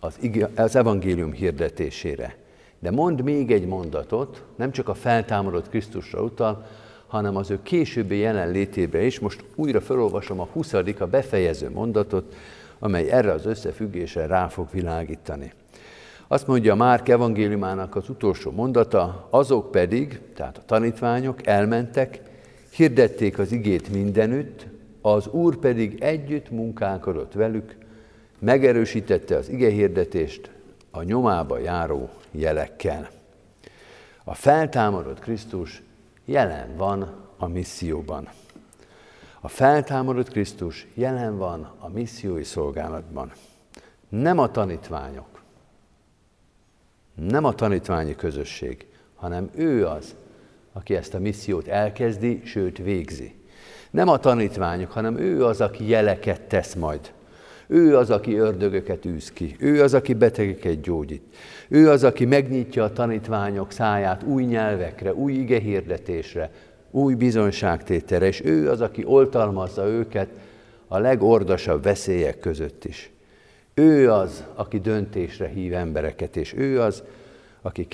az, 0.00 0.18
az 0.54 0.76
evangélium 0.76 1.32
hirdetésére. 1.32 2.36
De 2.80 2.90
mond 2.90 3.22
még 3.22 3.50
egy 3.50 3.66
mondatot, 3.66 4.42
nem 4.56 4.70
csak 4.70 4.88
a 4.88 4.94
feltámadott 4.94 5.68
Krisztusra 5.68 6.22
utal, 6.22 6.66
hanem 7.06 7.36
az 7.36 7.50
ő 7.50 7.58
későbbi 7.62 8.16
jelenlétébe 8.16 9.02
is. 9.02 9.18
Most 9.18 9.44
újra 9.54 9.80
felolvasom 9.80 10.40
a 10.40 10.48
20. 10.52 10.72
a 10.72 11.06
befejező 11.10 11.70
mondatot, 11.70 12.34
amely 12.78 13.10
erre 13.10 13.32
az 13.32 13.46
összefüggésre 13.46 14.26
rá 14.26 14.48
fog 14.48 14.68
világítani. 14.72 15.52
Azt 16.28 16.46
mondja 16.46 16.74
Márk 16.74 17.08
evangéliumának 17.08 17.96
az 17.96 18.08
utolsó 18.08 18.50
mondata, 18.50 19.26
azok 19.30 19.70
pedig, 19.70 20.20
tehát 20.34 20.58
a 20.58 20.64
tanítványok 20.66 21.46
elmentek, 21.46 22.20
hirdették 22.70 23.38
az 23.38 23.52
igét 23.52 23.92
mindenütt, 23.92 24.66
az 25.00 25.26
Úr 25.26 25.56
pedig 25.56 26.02
együtt 26.02 26.50
munkálkodott 26.50 27.32
velük, 27.32 27.76
megerősítette 28.38 29.36
az 29.36 29.48
igehirdetést 29.48 30.50
a 30.90 31.02
nyomába 31.02 31.58
járó 31.58 32.10
jelekkel. 32.30 33.10
A 34.24 34.34
feltámadott 34.34 35.18
Krisztus 35.18 35.82
jelen 36.24 36.76
van 36.76 37.14
a 37.36 37.46
misszióban. 37.46 38.28
A 39.40 39.48
feltámadott 39.48 40.28
Krisztus 40.28 40.86
jelen 40.94 41.38
van 41.38 41.74
a 41.78 41.88
missziói 41.88 42.44
szolgálatban. 42.44 43.32
Nem 44.08 44.38
a 44.38 44.50
tanítványok, 44.50 45.42
nem 47.14 47.44
a 47.44 47.52
tanítványi 47.52 48.16
közösség, 48.16 48.86
hanem 49.14 49.50
ő 49.54 49.86
az, 49.86 50.14
aki 50.72 50.94
ezt 50.94 51.14
a 51.14 51.18
missziót 51.18 51.68
elkezdi, 51.68 52.42
sőt 52.44 52.78
végzi. 52.78 53.34
Nem 53.90 54.08
a 54.08 54.18
tanítványok, 54.18 54.90
hanem 54.90 55.18
ő 55.18 55.44
az, 55.44 55.60
aki 55.60 55.88
jeleket 55.88 56.40
tesz 56.40 56.74
majd. 56.74 57.12
Ő 57.72 57.96
az, 57.96 58.10
aki 58.10 58.36
ördögöket 58.36 59.04
űz 59.04 59.32
ki. 59.32 59.56
Ő 59.58 59.82
az, 59.82 59.94
aki 59.94 60.14
betegeket 60.14 60.80
gyógyít. 60.80 61.22
Ő 61.68 61.90
az, 61.90 62.04
aki 62.04 62.24
megnyitja 62.24 62.84
a 62.84 62.92
tanítványok 62.92 63.72
száját 63.72 64.22
új 64.22 64.44
nyelvekre, 64.44 65.14
új 65.14 65.32
igehirdetésre, 65.32 66.50
új 66.90 67.14
bizonyságtételre, 67.14 68.26
és 68.26 68.44
ő 68.44 68.70
az, 68.70 68.80
aki 68.80 69.04
oltalmazza 69.04 69.86
őket 69.86 70.28
a 70.88 70.98
legordasabb 70.98 71.82
veszélyek 71.82 72.38
között 72.38 72.84
is. 72.84 73.10
Ő 73.74 74.12
az, 74.12 74.44
aki 74.54 74.80
döntésre 74.80 75.48
hív 75.48 75.74
embereket, 75.74 76.36
és 76.36 76.54
ő 76.56 76.80
az, 76.80 77.02
aki 77.62 77.88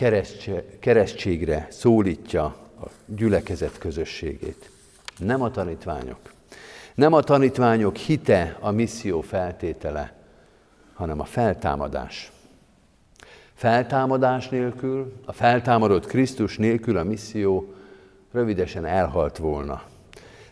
keresztségre 0.80 1.66
szólítja 1.70 2.44
a 2.80 2.86
gyülekezet 3.06 3.78
közösségét. 3.78 4.70
Nem 5.18 5.42
a 5.42 5.50
tanítványok. 5.50 6.34
Nem 6.96 7.12
a 7.12 7.20
tanítványok 7.20 7.96
hite 7.96 8.56
a 8.60 8.70
misszió 8.70 9.20
feltétele, 9.20 10.12
hanem 10.94 11.20
a 11.20 11.24
feltámadás. 11.24 12.32
Feltámadás 13.54 14.48
nélkül, 14.48 15.12
a 15.24 15.32
feltámadott 15.32 16.06
Krisztus 16.06 16.56
nélkül 16.56 16.96
a 16.96 17.04
misszió 17.04 17.74
rövidesen 18.32 18.84
elhalt 18.84 19.36
volna. 19.36 19.82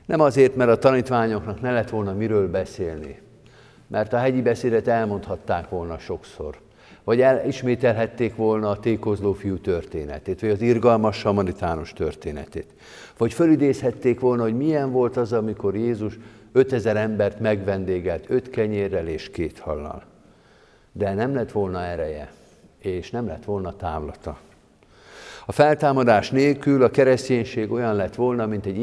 Nem 0.06 0.20
azért, 0.20 0.56
mert 0.56 0.70
a 0.70 0.78
tanítványoknak 0.78 1.60
ne 1.60 1.72
lett 1.72 1.90
volna 1.90 2.12
miről 2.12 2.50
beszélni, 2.50 3.20
mert 3.86 4.12
a 4.12 4.18
hegyi 4.18 4.42
beszédet 4.42 4.88
elmondhatták 4.88 5.68
volna 5.68 5.98
sokszor, 5.98 6.60
vagy 7.04 7.20
elismételhették 7.20 8.36
volna 8.36 8.70
a 8.70 8.78
tékozló 8.80 9.32
fiú 9.32 9.58
történetét, 9.58 10.40
vagy 10.40 10.50
az 10.50 10.60
irgalmas 10.60 11.16
samaritános 11.16 11.92
történetét, 11.92 12.74
vagy 13.18 13.32
fölidézhették 13.32 14.20
volna, 14.20 14.42
hogy 14.42 14.56
milyen 14.56 14.90
volt 14.90 15.16
az, 15.16 15.32
amikor 15.32 15.76
Jézus 15.76 16.18
5000 16.52 16.96
embert 16.96 17.40
megvendégelt 17.40 18.24
öt 18.28 18.50
kenyérrel 18.50 19.08
és 19.08 19.30
két 19.30 19.58
hallal. 19.58 20.02
De 20.92 21.14
nem 21.14 21.34
lett 21.34 21.52
volna 21.52 21.82
ereje, 21.82 22.32
és 22.78 23.10
nem 23.10 23.26
lett 23.26 23.44
volna 23.44 23.76
távlata. 23.76 24.38
A 25.46 25.52
feltámadás 25.52 26.30
nélkül 26.30 26.82
a 26.82 26.90
kereszténység 26.90 27.72
olyan 27.72 27.94
lett 27.94 28.14
volna, 28.14 28.46
mint 28.46 28.66
egy 28.66 28.78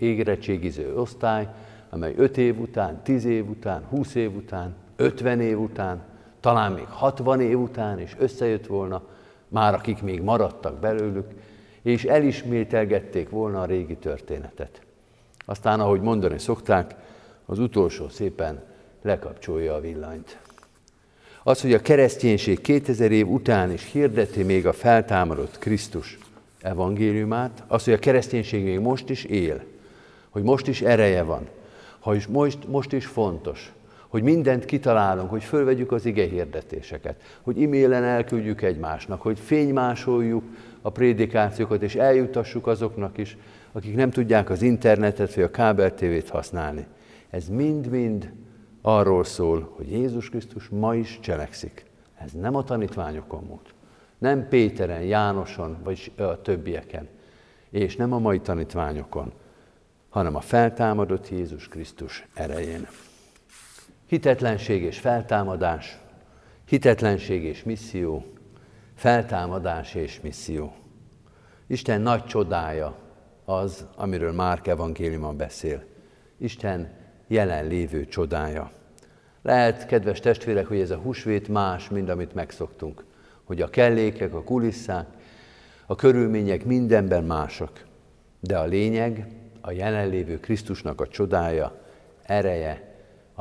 érettségiző 0.00 0.94
osztály, 0.96 1.48
amely 1.90 2.14
5 2.16 2.38
év 2.38 2.60
után, 2.60 3.02
10 3.02 3.24
év 3.24 3.48
után, 3.48 3.82
20 3.88 4.14
év 4.14 4.36
után, 4.36 4.74
50 4.96 5.40
év 5.40 5.60
után, 5.60 6.02
talán 6.42 6.72
még 6.72 6.86
60 6.88 7.40
év 7.40 7.60
után 7.60 8.00
is 8.00 8.16
összejött 8.18 8.66
volna, 8.66 9.02
már 9.48 9.74
akik 9.74 10.02
még 10.02 10.22
maradtak 10.22 10.78
belőlük, 10.78 11.26
és 11.82 12.04
elismételgették 12.04 13.30
volna 13.30 13.60
a 13.60 13.64
régi 13.64 13.96
történetet. 13.96 14.80
Aztán, 15.44 15.80
ahogy 15.80 16.00
mondani 16.00 16.38
szokták, 16.38 16.94
az 17.46 17.58
utolsó 17.58 18.08
szépen 18.08 18.62
lekapcsolja 19.02 19.74
a 19.74 19.80
villanyt. 19.80 20.38
Az, 21.42 21.60
hogy 21.60 21.72
a 21.72 21.80
kereszténység 21.80 22.60
2000 22.60 23.12
év 23.12 23.28
után 23.28 23.72
is 23.72 23.90
hirdeti 23.92 24.42
még 24.42 24.66
a 24.66 24.72
feltámadott 24.72 25.58
Krisztus 25.58 26.18
evangéliumát, 26.60 27.62
az, 27.66 27.84
hogy 27.84 27.92
a 27.92 27.98
kereszténység 27.98 28.64
még 28.64 28.78
most 28.78 29.10
is 29.10 29.24
él, 29.24 29.62
hogy 30.30 30.42
most 30.42 30.66
is 30.66 30.82
ereje 30.82 31.22
van, 31.22 31.48
hogy 31.98 32.24
most, 32.28 32.68
most 32.68 32.92
is 32.92 33.06
fontos, 33.06 33.72
hogy 34.12 34.22
mindent 34.22 34.64
kitalálunk, 34.64 35.30
hogy 35.30 35.44
fölvegyük 35.44 35.92
az 35.92 36.06
ige 36.06 36.26
hirdetéseket, 36.26 37.22
hogy 37.42 37.62
e-mailen 37.62 38.04
elküldjük 38.04 38.62
egymásnak, 38.62 39.22
hogy 39.22 39.38
fénymásoljuk 39.38 40.44
a 40.82 40.90
prédikációkat, 40.90 41.82
és 41.82 41.94
eljutassuk 41.94 42.66
azoknak 42.66 43.18
is, 43.18 43.36
akik 43.72 43.94
nem 43.94 44.10
tudják 44.10 44.50
az 44.50 44.62
internetet 44.62 45.34
vagy 45.34 45.44
a 45.44 45.50
kábel 45.50 45.94
tévét 45.94 46.28
használni. 46.28 46.86
Ez 47.30 47.48
mind-mind 47.48 48.32
arról 48.82 49.24
szól, 49.24 49.72
hogy 49.76 49.90
Jézus 49.90 50.28
Krisztus 50.28 50.68
ma 50.68 50.94
is 50.94 51.18
cselekszik. 51.20 51.84
Ez 52.24 52.32
nem 52.32 52.54
a 52.54 52.64
tanítványokon 52.64 53.44
múlt. 53.44 53.74
Nem 54.18 54.48
Péteren, 54.48 55.02
Jánoson, 55.02 55.76
vagy 55.84 56.12
a 56.16 56.42
többieken. 56.42 57.08
És 57.70 57.96
nem 57.96 58.12
a 58.12 58.18
mai 58.18 58.40
tanítványokon, 58.40 59.32
hanem 60.08 60.36
a 60.36 60.40
feltámadott 60.40 61.28
Jézus 61.28 61.68
Krisztus 61.68 62.26
erején. 62.34 62.86
Hitetlenség 64.12 64.82
és 64.82 64.98
feltámadás, 64.98 65.98
hitetlenség 66.64 67.44
és 67.44 67.62
misszió, 67.62 68.24
feltámadás 68.94 69.94
és 69.94 70.20
misszió. 70.20 70.74
Isten 71.66 72.00
nagy 72.00 72.24
csodája 72.24 72.96
az, 73.44 73.86
amiről 73.96 74.32
Márk 74.32 74.66
evangéliumban 74.66 75.36
beszél. 75.36 75.84
Isten 76.38 76.92
jelenlévő 77.26 78.06
csodája. 78.06 78.70
Lehet, 79.42 79.86
kedves 79.86 80.20
testvérek, 80.20 80.66
hogy 80.66 80.80
ez 80.80 80.90
a 80.90 80.96
húsvét 80.96 81.48
más, 81.48 81.88
mint 81.88 82.08
amit 82.08 82.34
megszoktunk. 82.34 83.04
Hogy 83.44 83.60
a 83.60 83.70
kellékek, 83.70 84.34
a 84.34 84.42
kulisszák, 84.42 85.06
a 85.86 85.94
körülmények 85.94 86.64
mindenben 86.64 87.24
másak. 87.24 87.84
De 88.40 88.58
a 88.58 88.64
lényeg, 88.64 89.26
a 89.60 89.70
jelenlévő 89.70 90.40
Krisztusnak 90.40 91.00
a 91.00 91.08
csodája, 91.08 91.80
ereje, 92.22 92.90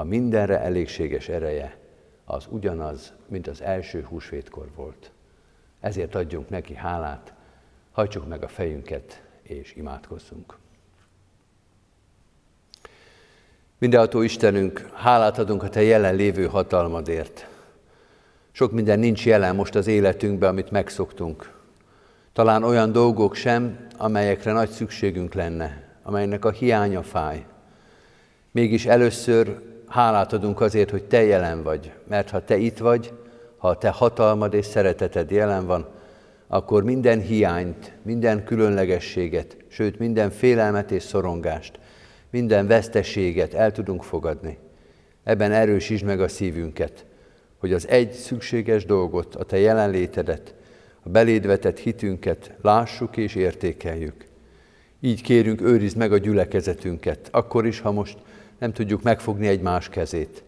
a 0.02 0.04
mindenre 0.04 0.60
elégséges 0.60 1.30
ereje, 1.30 1.78
az 2.26 2.48
ugyanaz, 2.50 3.14
mint 3.28 3.48
az 3.48 3.62
első 3.62 4.04
húsvétkor 4.04 4.68
volt. 4.76 5.12
Ezért 5.80 6.16
adjunk 6.16 6.50
neki 6.50 6.76
hálát, 6.76 7.34
hajtsuk 7.92 8.28
meg 8.28 8.44
a 8.44 8.48
fejünket 8.48 9.22
és 9.42 9.74
imádkozzunk. 9.76 10.58
Mindenható 13.78 14.22
Istenünk, 14.22 14.90
hálát 14.94 15.38
adunk 15.38 15.64
a 15.64 15.70
Te 15.70 15.82
jelenlévő 15.82 16.48
hatalmadért. 16.48 17.48
Sok 18.52 18.72
minden 18.72 19.00
nincs 19.00 19.26
jelen 19.26 19.56
most 19.56 19.76
az 19.76 19.88
életünkben, 19.88 20.50
amit 20.50 20.72
megszoktunk. 20.72 21.54
Talán 22.34 22.64
olyan 22.64 22.92
dolgok 22.92 23.36
sem, 23.36 23.88
amelyekre 23.98 24.52
nagy 24.52 24.70
szükségünk 24.70 25.34
lenne, 25.34 25.84
amelynek 26.04 26.46
a 26.46 26.52
hiánya 26.52 27.04
fáj. 27.04 27.46
Mégis 28.52 28.86
először 28.86 29.70
hálát 29.92 30.34
adunk 30.34 30.62
azért, 30.62 30.90
hogy 30.90 31.04
Te 31.04 31.24
jelen 31.24 31.64
vagy, 31.64 31.92
mert 32.08 32.30
ha 32.30 32.44
Te 32.44 32.58
itt 32.58 32.78
vagy, 32.78 33.14
ha 33.58 33.68
a 33.68 33.78
Te 33.78 33.90
hatalmad 33.90 34.54
és 34.54 34.66
szereteted 34.66 35.32
jelen 35.32 35.66
van, 35.66 35.88
akkor 36.48 36.84
minden 36.84 37.22
hiányt, 37.22 37.94
minden 38.02 38.44
különlegességet, 38.44 39.58
sőt 39.68 40.00
minden 40.00 40.30
félelmet 40.30 40.92
és 40.92 41.04
szorongást, 41.04 41.80
minden 42.30 42.68
veszteséget 42.68 43.54
el 43.54 43.72
tudunk 43.72 44.04
fogadni. 44.04 44.58
Ebben 45.24 45.52
erősítsd 45.52 46.06
meg 46.06 46.22
a 46.22 46.28
szívünket, 46.28 47.06
hogy 47.58 47.74
az 47.74 47.88
egy 47.88 48.12
szükséges 48.12 48.86
dolgot, 48.86 49.36
a 49.36 49.44
Te 49.44 49.60
jelenlétedet, 49.60 50.54
a 51.04 51.10
beléd 51.10 51.46
vetett 51.46 51.78
hitünket 51.78 52.52
lássuk 52.62 53.18
és 53.18 53.36
értékeljük. 53.36 54.26
Így 55.00 55.22
kérünk, 55.22 55.62
őrizd 55.62 55.98
meg 55.98 56.12
a 56.12 56.18
gyülekezetünket, 56.18 57.28
akkor 57.32 57.66
is, 57.66 57.80
ha 57.80 57.92
most 57.92 58.18
nem 58.62 58.74
tudjuk 58.74 59.04
megfogni 59.04 59.48
egymás 59.48 59.90
kezét, 59.90 60.44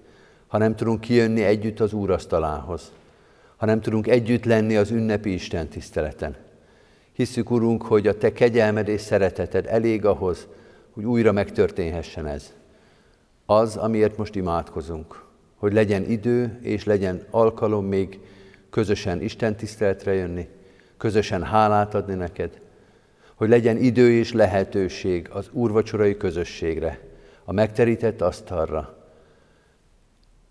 ha 0.47 0.57
nem 0.57 0.75
tudunk 0.75 1.01
kijönni 1.01 1.43
együtt 1.43 1.79
az 1.79 1.93
úrasztalához, 1.93 2.91
ha 3.55 3.65
nem 3.65 3.81
tudunk 3.81 4.07
együtt 4.07 4.45
lenni 4.45 4.75
az 4.75 4.91
ünnepi 4.91 5.33
Isten 5.33 5.67
tiszteleten. 5.67 6.35
Hisszük, 7.13 7.51
Urunk, 7.51 7.81
hogy 7.81 8.07
a 8.07 8.17
Te 8.17 8.33
kegyelmed 8.33 8.87
és 8.87 9.01
szereteted 9.01 9.65
elég 9.67 10.05
ahhoz, 10.05 10.47
hogy 10.91 11.03
újra 11.03 11.31
megtörténhessen 11.31 12.27
ez. 12.27 12.53
Az, 13.45 13.75
amiért 13.77 14.17
most 14.17 14.35
imádkozunk, 14.35 15.23
hogy 15.55 15.73
legyen 15.73 16.03
idő 16.09 16.59
és 16.61 16.83
legyen 16.83 17.23
alkalom 17.29 17.85
még 17.85 18.19
közösen 18.69 19.21
Isten 19.21 19.55
tiszteletre 19.55 20.13
jönni, 20.13 20.47
közösen 20.97 21.43
hálát 21.43 21.93
adni 21.93 22.13
neked, 22.13 22.61
hogy 23.35 23.49
legyen 23.49 23.77
idő 23.77 24.11
és 24.11 24.33
lehetőség 24.33 25.29
az 25.31 25.49
úrvacsorai 25.51 26.17
közösségre, 26.17 27.11
a 27.45 27.51
megterített 27.51 28.21
asztalra. 28.21 28.97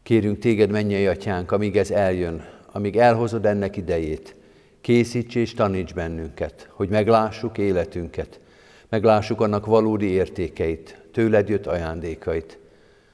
Kérünk 0.02 0.38
téged, 0.38 0.70
mennyei 0.70 1.06
atyánk, 1.06 1.52
amíg 1.52 1.76
ez 1.76 1.90
eljön, 1.90 2.44
amíg 2.72 2.96
elhozod 2.96 3.46
ennek 3.46 3.76
idejét, 3.76 4.34
készíts 4.80 5.34
és 5.34 5.54
taníts 5.54 5.94
bennünket, 5.94 6.68
hogy 6.70 6.88
meglássuk 6.88 7.58
életünket, 7.58 8.40
meglássuk 8.88 9.40
annak 9.40 9.66
valódi 9.66 10.06
értékeit, 10.06 11.02
tőled 11.12 11.48
jött 11.48 11.66
ajándékait, 11.66 12.58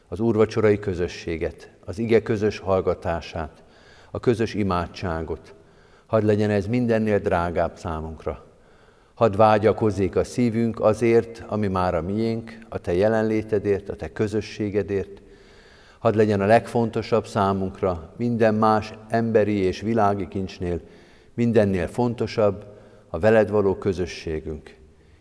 az 0.09 0.21
úrvacsorai 0.21 0.79
közösséget, 0.79 1.71
az 1.85 1.99
ige 1.99 2.23
közös 2.23 2.59
hallgatását, 2.59 3.63
a 4.11 4.21
közös 4.21 4.55
imádságot. 4.55 5.55
Hadd 6.07 6.25
legyen 6.25 6.51
ez 6.51 6.67
mindennél 6.67 7.19
drágább 7.19 7.77
számunkra. 7.77 8.48
Hadd 9.19 9.37
vágyakozzék 9.37 10.17
a 10.17 10.25
szívünk 10.25 10.81
azért, 10.81 11.45
ami 11.47 11.67
már 11.67 11.95
a 11.95 12.03
miénk, 12.03 12.59
a 12.69 12.79
Te 12.79 12.95
jelenlétedért, 12.95 13.89
a 13.89 13.97
Te 13.97 14.13
közösségedért. 14.13 15.23
Hadd 15.99 16.17
legyen 16.17 16.41
a 16.41 16.47
legfontosabb 16.47 17.27
számunkra 17.27 18.15
minden 18.17 18.55
más 18.55 18.95
emberi 19.09 19.57
és 19.57 19.81
világi 19.81 20.29
kincsnél, 20.29 20.81
mindennél 21.35 21.87
fontosabb 21.87 22.65
a 23.09 23.19
veled 23.19 23.51
való 23.51 23.75
közösségünk. 23.75 24.75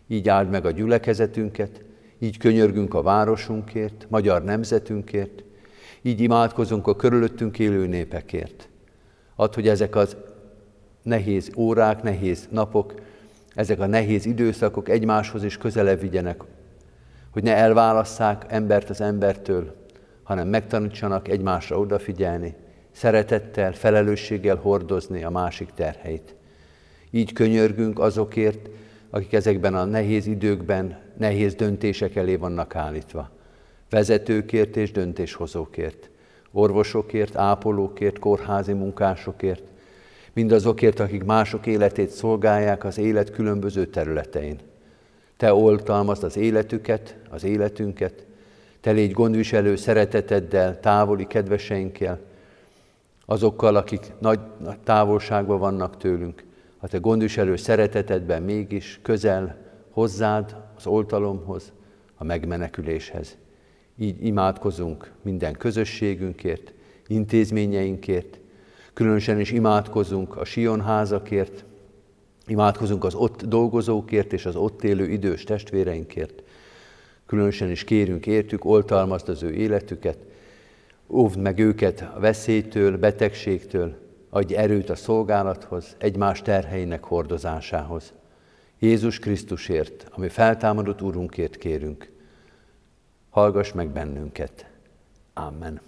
Így 0.08 0.28
áld 0.28 0.50
meg 0.50 0.66
a 0.66 0.70
gyülekezetünket, 0.70 1.84
így 2.18 2.36
könyörgünk 2.36 2.94
a 2.94 3.02
városunkért, 3.02 4.06
magyar 4.08 4.44
nemzetünkért, 4.44 5.44
így 6.02 6.20
imádkozunk 6.20 6.86
a 6.86 6.96
körülöttünk 6.96 7.58
élő 7.58 7.86
népekért. 7.86 8.68
Add, 9.36 9.54
hogy 9.54 9.68
ezek 9.68 9.96
az 9.96 10.16
nehéz 11.02 11.50
órák, 11.56 12.02
nehéz 12.02 12.48
napok, 12.50 12.94
ezek 13.58 13.80
a 13.80 13.86
nehéz 13.86 14.26
időszakok 14.26 14.88
egymáshoz 14.88 15.44
is 15.44 15.56
közelebb 15.56 16.00
vigyenek, 16.00 16.42
hogy 17.30 17.42
ne 17.42 17.54
elválasszák 17.54 18.44
embert 18.48 18.90
az 18.90 19.00
embertől, 19.00 19.74
hanem 20.22 20.48
megtanítsanak 20.48 21.28
egymásra 21.28 21.78
odafigyelni, 21.78 22.54
szeretettel, 22.90 23.72
felelősséggel 23.72 24.56
hordozni 24.56 25.24
a 25.24 25.30
másik 25.30 25.70
terheit. 25.74 26.34
Így 27.10 27.32
könyörgünk 27.32 27.98
azokért, 27.98 28.68
akik 29.10 29.32
ezekben 29.32 29.74
a 29.74 29.84
nehéz 29.84 30.26
időkben 30.26 30.98
nehéz 31.16 31.54
döntések 31.54 32.16
elé 32.16 32.36
vannak 32.36 32.76
állítva. 32.76 33.30
Vezetőkért 33.90 34.76
és 34.76 34.92
döntéshozókért, 34.92 36.10
orvosokért, 36.52 37.36
ápolókért, 37.36 38.18
kórházi 38.18 38.72
munkásokért, 38.72 39.62
mindazokért, 40.32 41.00
akik 41.00 41.24
mások 41.24 41.66
életét 41.66 42.10
szolgálják 42.10 42.84
az 42.84 42.98
élet 42.98 43.30
különböző 43.30 43.86
területein. 43.86 44.58
Te 45.36 45.54
oltalmazd 45.54 46.24
az 46.24 46.36
életüket, 46.36 47.16
az 47.30 47.44
életünket, 47.44 48.26
te 48.80 48.90
légy 48.90 49.12
gondviselő 49.12 49.76
szereteteddel, 49.76 50.80
távoli 50.80 51.26
kedveseinkkel, 51.26 52.18
azokkal, 53.26 53.76
akik 53.76 54.12
nagy, 54.18 54.40
nagy 54.58 54.78
távolságban 54.78 55.58
vannak 55.58 55.96
tőlünk, 55.96 56.44
a 56.78 56.88
te 56.88 56.98
gondviselő 56.98 57.56
szeretetedben 57.56 58.42
mégis 58.42 58.98
közel 59.02 59.56
hozzád, 59.90 60.56
az 60.76 60.86
oltalomhoz, 60.86 61.72
a 62.16 62.24
megmeneküléshez. 62.24 63.36
Így 63.98 64.24
imádkozunk 64.24 65.12
minden 65.22 65.52
közösségünkért, 65.52 66.72
intézményeinkért, 67.06 68.38
különösen 68.98 69.40
is 69.40 69.50
imádkozunk 69.50 70.36
a 70.36 70.44
Sion 70.44 70.82
házakért, 70.82 71.64
imádkozunk 72.46 73.04
az 73.04 73.14
ott 73.14 73.44
dolgozókért 73.44 74.32
és 74.32 74.46
az 74.46 74.56
ott 74.56 74.84
élő 74.84 75.10
idős 75.10 75.44
testvéreinkért, 75.44 76.42
különösen 77.26 77.70
is 77.70 77.84
kérünk 77.84 78.26
értük, 78.26 78.64
oltalmazd 78.64 79.28
az 79.28 79.42
ő 79.42 79.52
életüket, 79.52 80.18
óvd 81.08 81.38
meg 81.38 81.58
őket 81.58 82.10
a 82.14 82.20
veszélytől, 82.20 82.98
betegségtől, 82.98 83.96
adj 84.30 84.54
erőt 84.54 84.90
a 84.90 84.96
szolgálathoz, 84.96 85.96
egymás 85.98 86.42
terheinek 86.42 87.04
hordozásához. 87.04 88.12
Jézus 88.78 89.18
Krisztusért, 89.18 90.06
ami 90.10 90.28
feltámadott 90.28 91.02
Úrunkért 91.02 91.56
kérünk. 91.56 92.10
Hallgass 93.30 93.72
meg 93.72 93.88
bennünket. 93.88 94.66
Amen. 95.34 95.87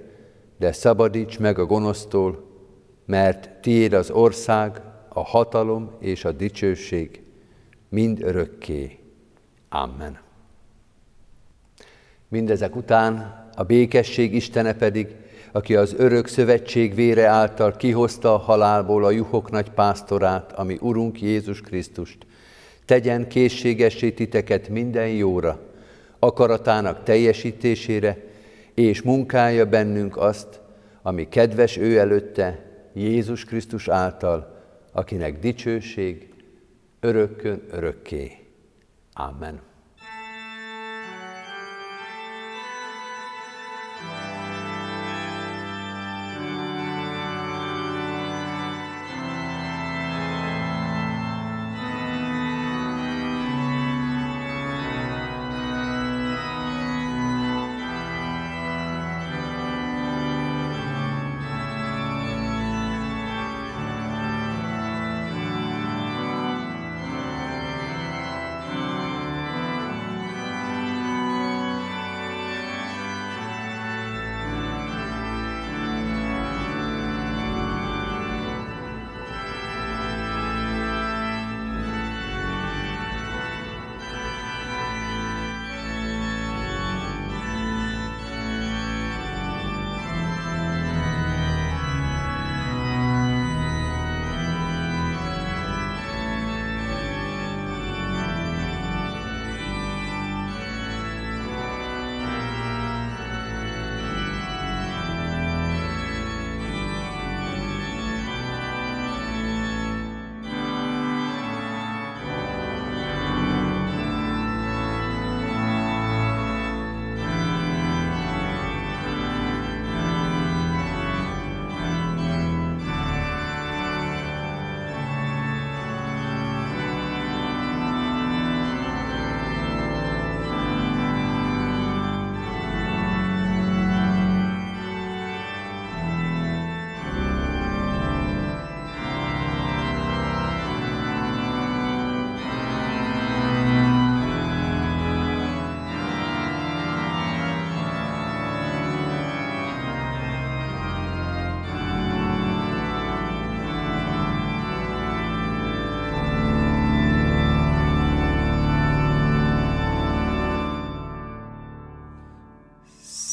de 0.61 0.71
szabadíts 0.71 1.39
meg 1.39 1.59
a 1.59 1.65
gonosztól, 1.65 2.43
mert 3.05 3.49
tiéd 3.61 3.93
az 3.93 4.11
ország, 4.11 4.81
a 5.09 5.23
hatalom 5.23 5.91
és 5.99 6.25
a 6.25 6.31
dicsőség 6.31 7.23
mind 7.89 8.23
örökké. 8.23 8.99
Amen. 9.69 10.19
Mindezek 12.27 12.75
után 12.75 13.45
a 13.55 13.63
békesség 13.63 14.33
Istene 14.33 14.73
pedig, 14.73 15.07
aki 15.51 15.75
az 15.75 15.93
örök 15.97 16.27
szövetség 16.27 16.95
vére 16.95 17.27
által 17.27 17.71
kihozta 17.71 18.33
a 18.33 18.37
halálból 18.37 19.05
a 19.05 19.11
juhok 19.11 19.51
nagy 19.51 19.69
pásztorát, 19.69 20.51
ami 20.51 20.77
Urunk 20.81 21.21
Jézus 21.21 21.61
Krisztust, 21.61 22.25
tegyen 22.85 23.27
készségessé 23.27 24.11
titeket 24.11 24.69
minden 24.69 25.07
jóra, 25.07 25.59
akaratának 26.19 27.03
teljesítésére, 27.03 28.29
és 28.73 29.01
munkálja 29.01 29.65
bennünk 29.65 30.17
azt, 30.17 30.61
ami 31.01 31.29
kedves 31.29 31.77
ő 31.77 31.97
előtte, 31.97 32.65
Jézus 32.93 33.45
Krisztus 33.45 33.87
által, 33.87 34.59
akinek 34.91 35.39
dicsőség 35.39 36.33
örökkön 36.99 37.61
örökké. 37.71 38.31
Amen. 39.13 39.70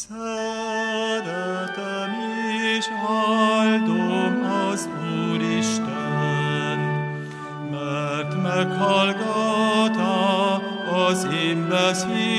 Szeretem 0.09 1.29
és 2.75 2.85
áldom 3.07 4.43
az 4.69 4.89
Úristen, 5.31 6.79
mert 7.71 8.41
meghallgatta 8.41 10.03
az 11.07 11.27
én 11.43 11.67
beszéd. 11.67 12.38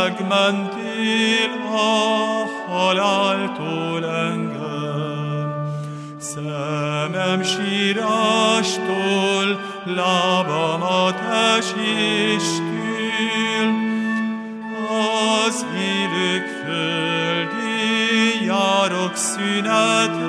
megmentél 0.00 1.52
a 1.72 2.46
haláltól 2.70 4.04
engem, 4.04 5.52
szemem 6.18 7.42
sírástól, 7.42 8.80
lábamat 9.84 11.20
eséstül, 11.56 12.68
az 15.46 15.66
élők 15.76 16.46
földi 16.64 18.44
járok 18.44 19.16
szünet 19.16 20.19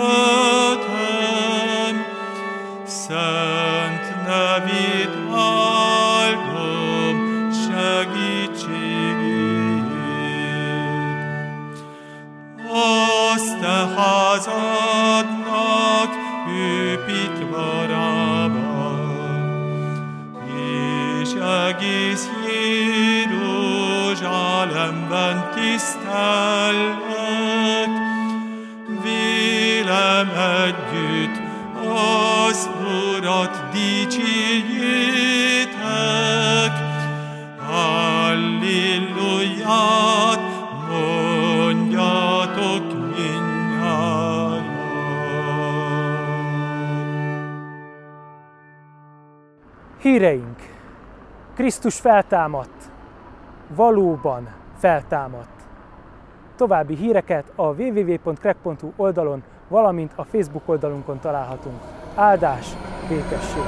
Oh. 0.00 0.57
Krisztus 51.68 52.00
feltámadt. 52.00 52.90
Valóban 53.74 54.48
feltámadt. 54.78 55.60
További 56.56 56.96
híreket 56.96 57.52
a 57.54 57.62
www.crack.hu 57.62 58.92
oldalon, 58.96 59.42
valamint 59.68 60.12
a 60.16 60.24
Facebook 60.24 60.68
oldalunkon 60.68 61.20
találhatunk. 61.20 61.80
Áldás, 62.14 62.66
békesség! 63.08 63.62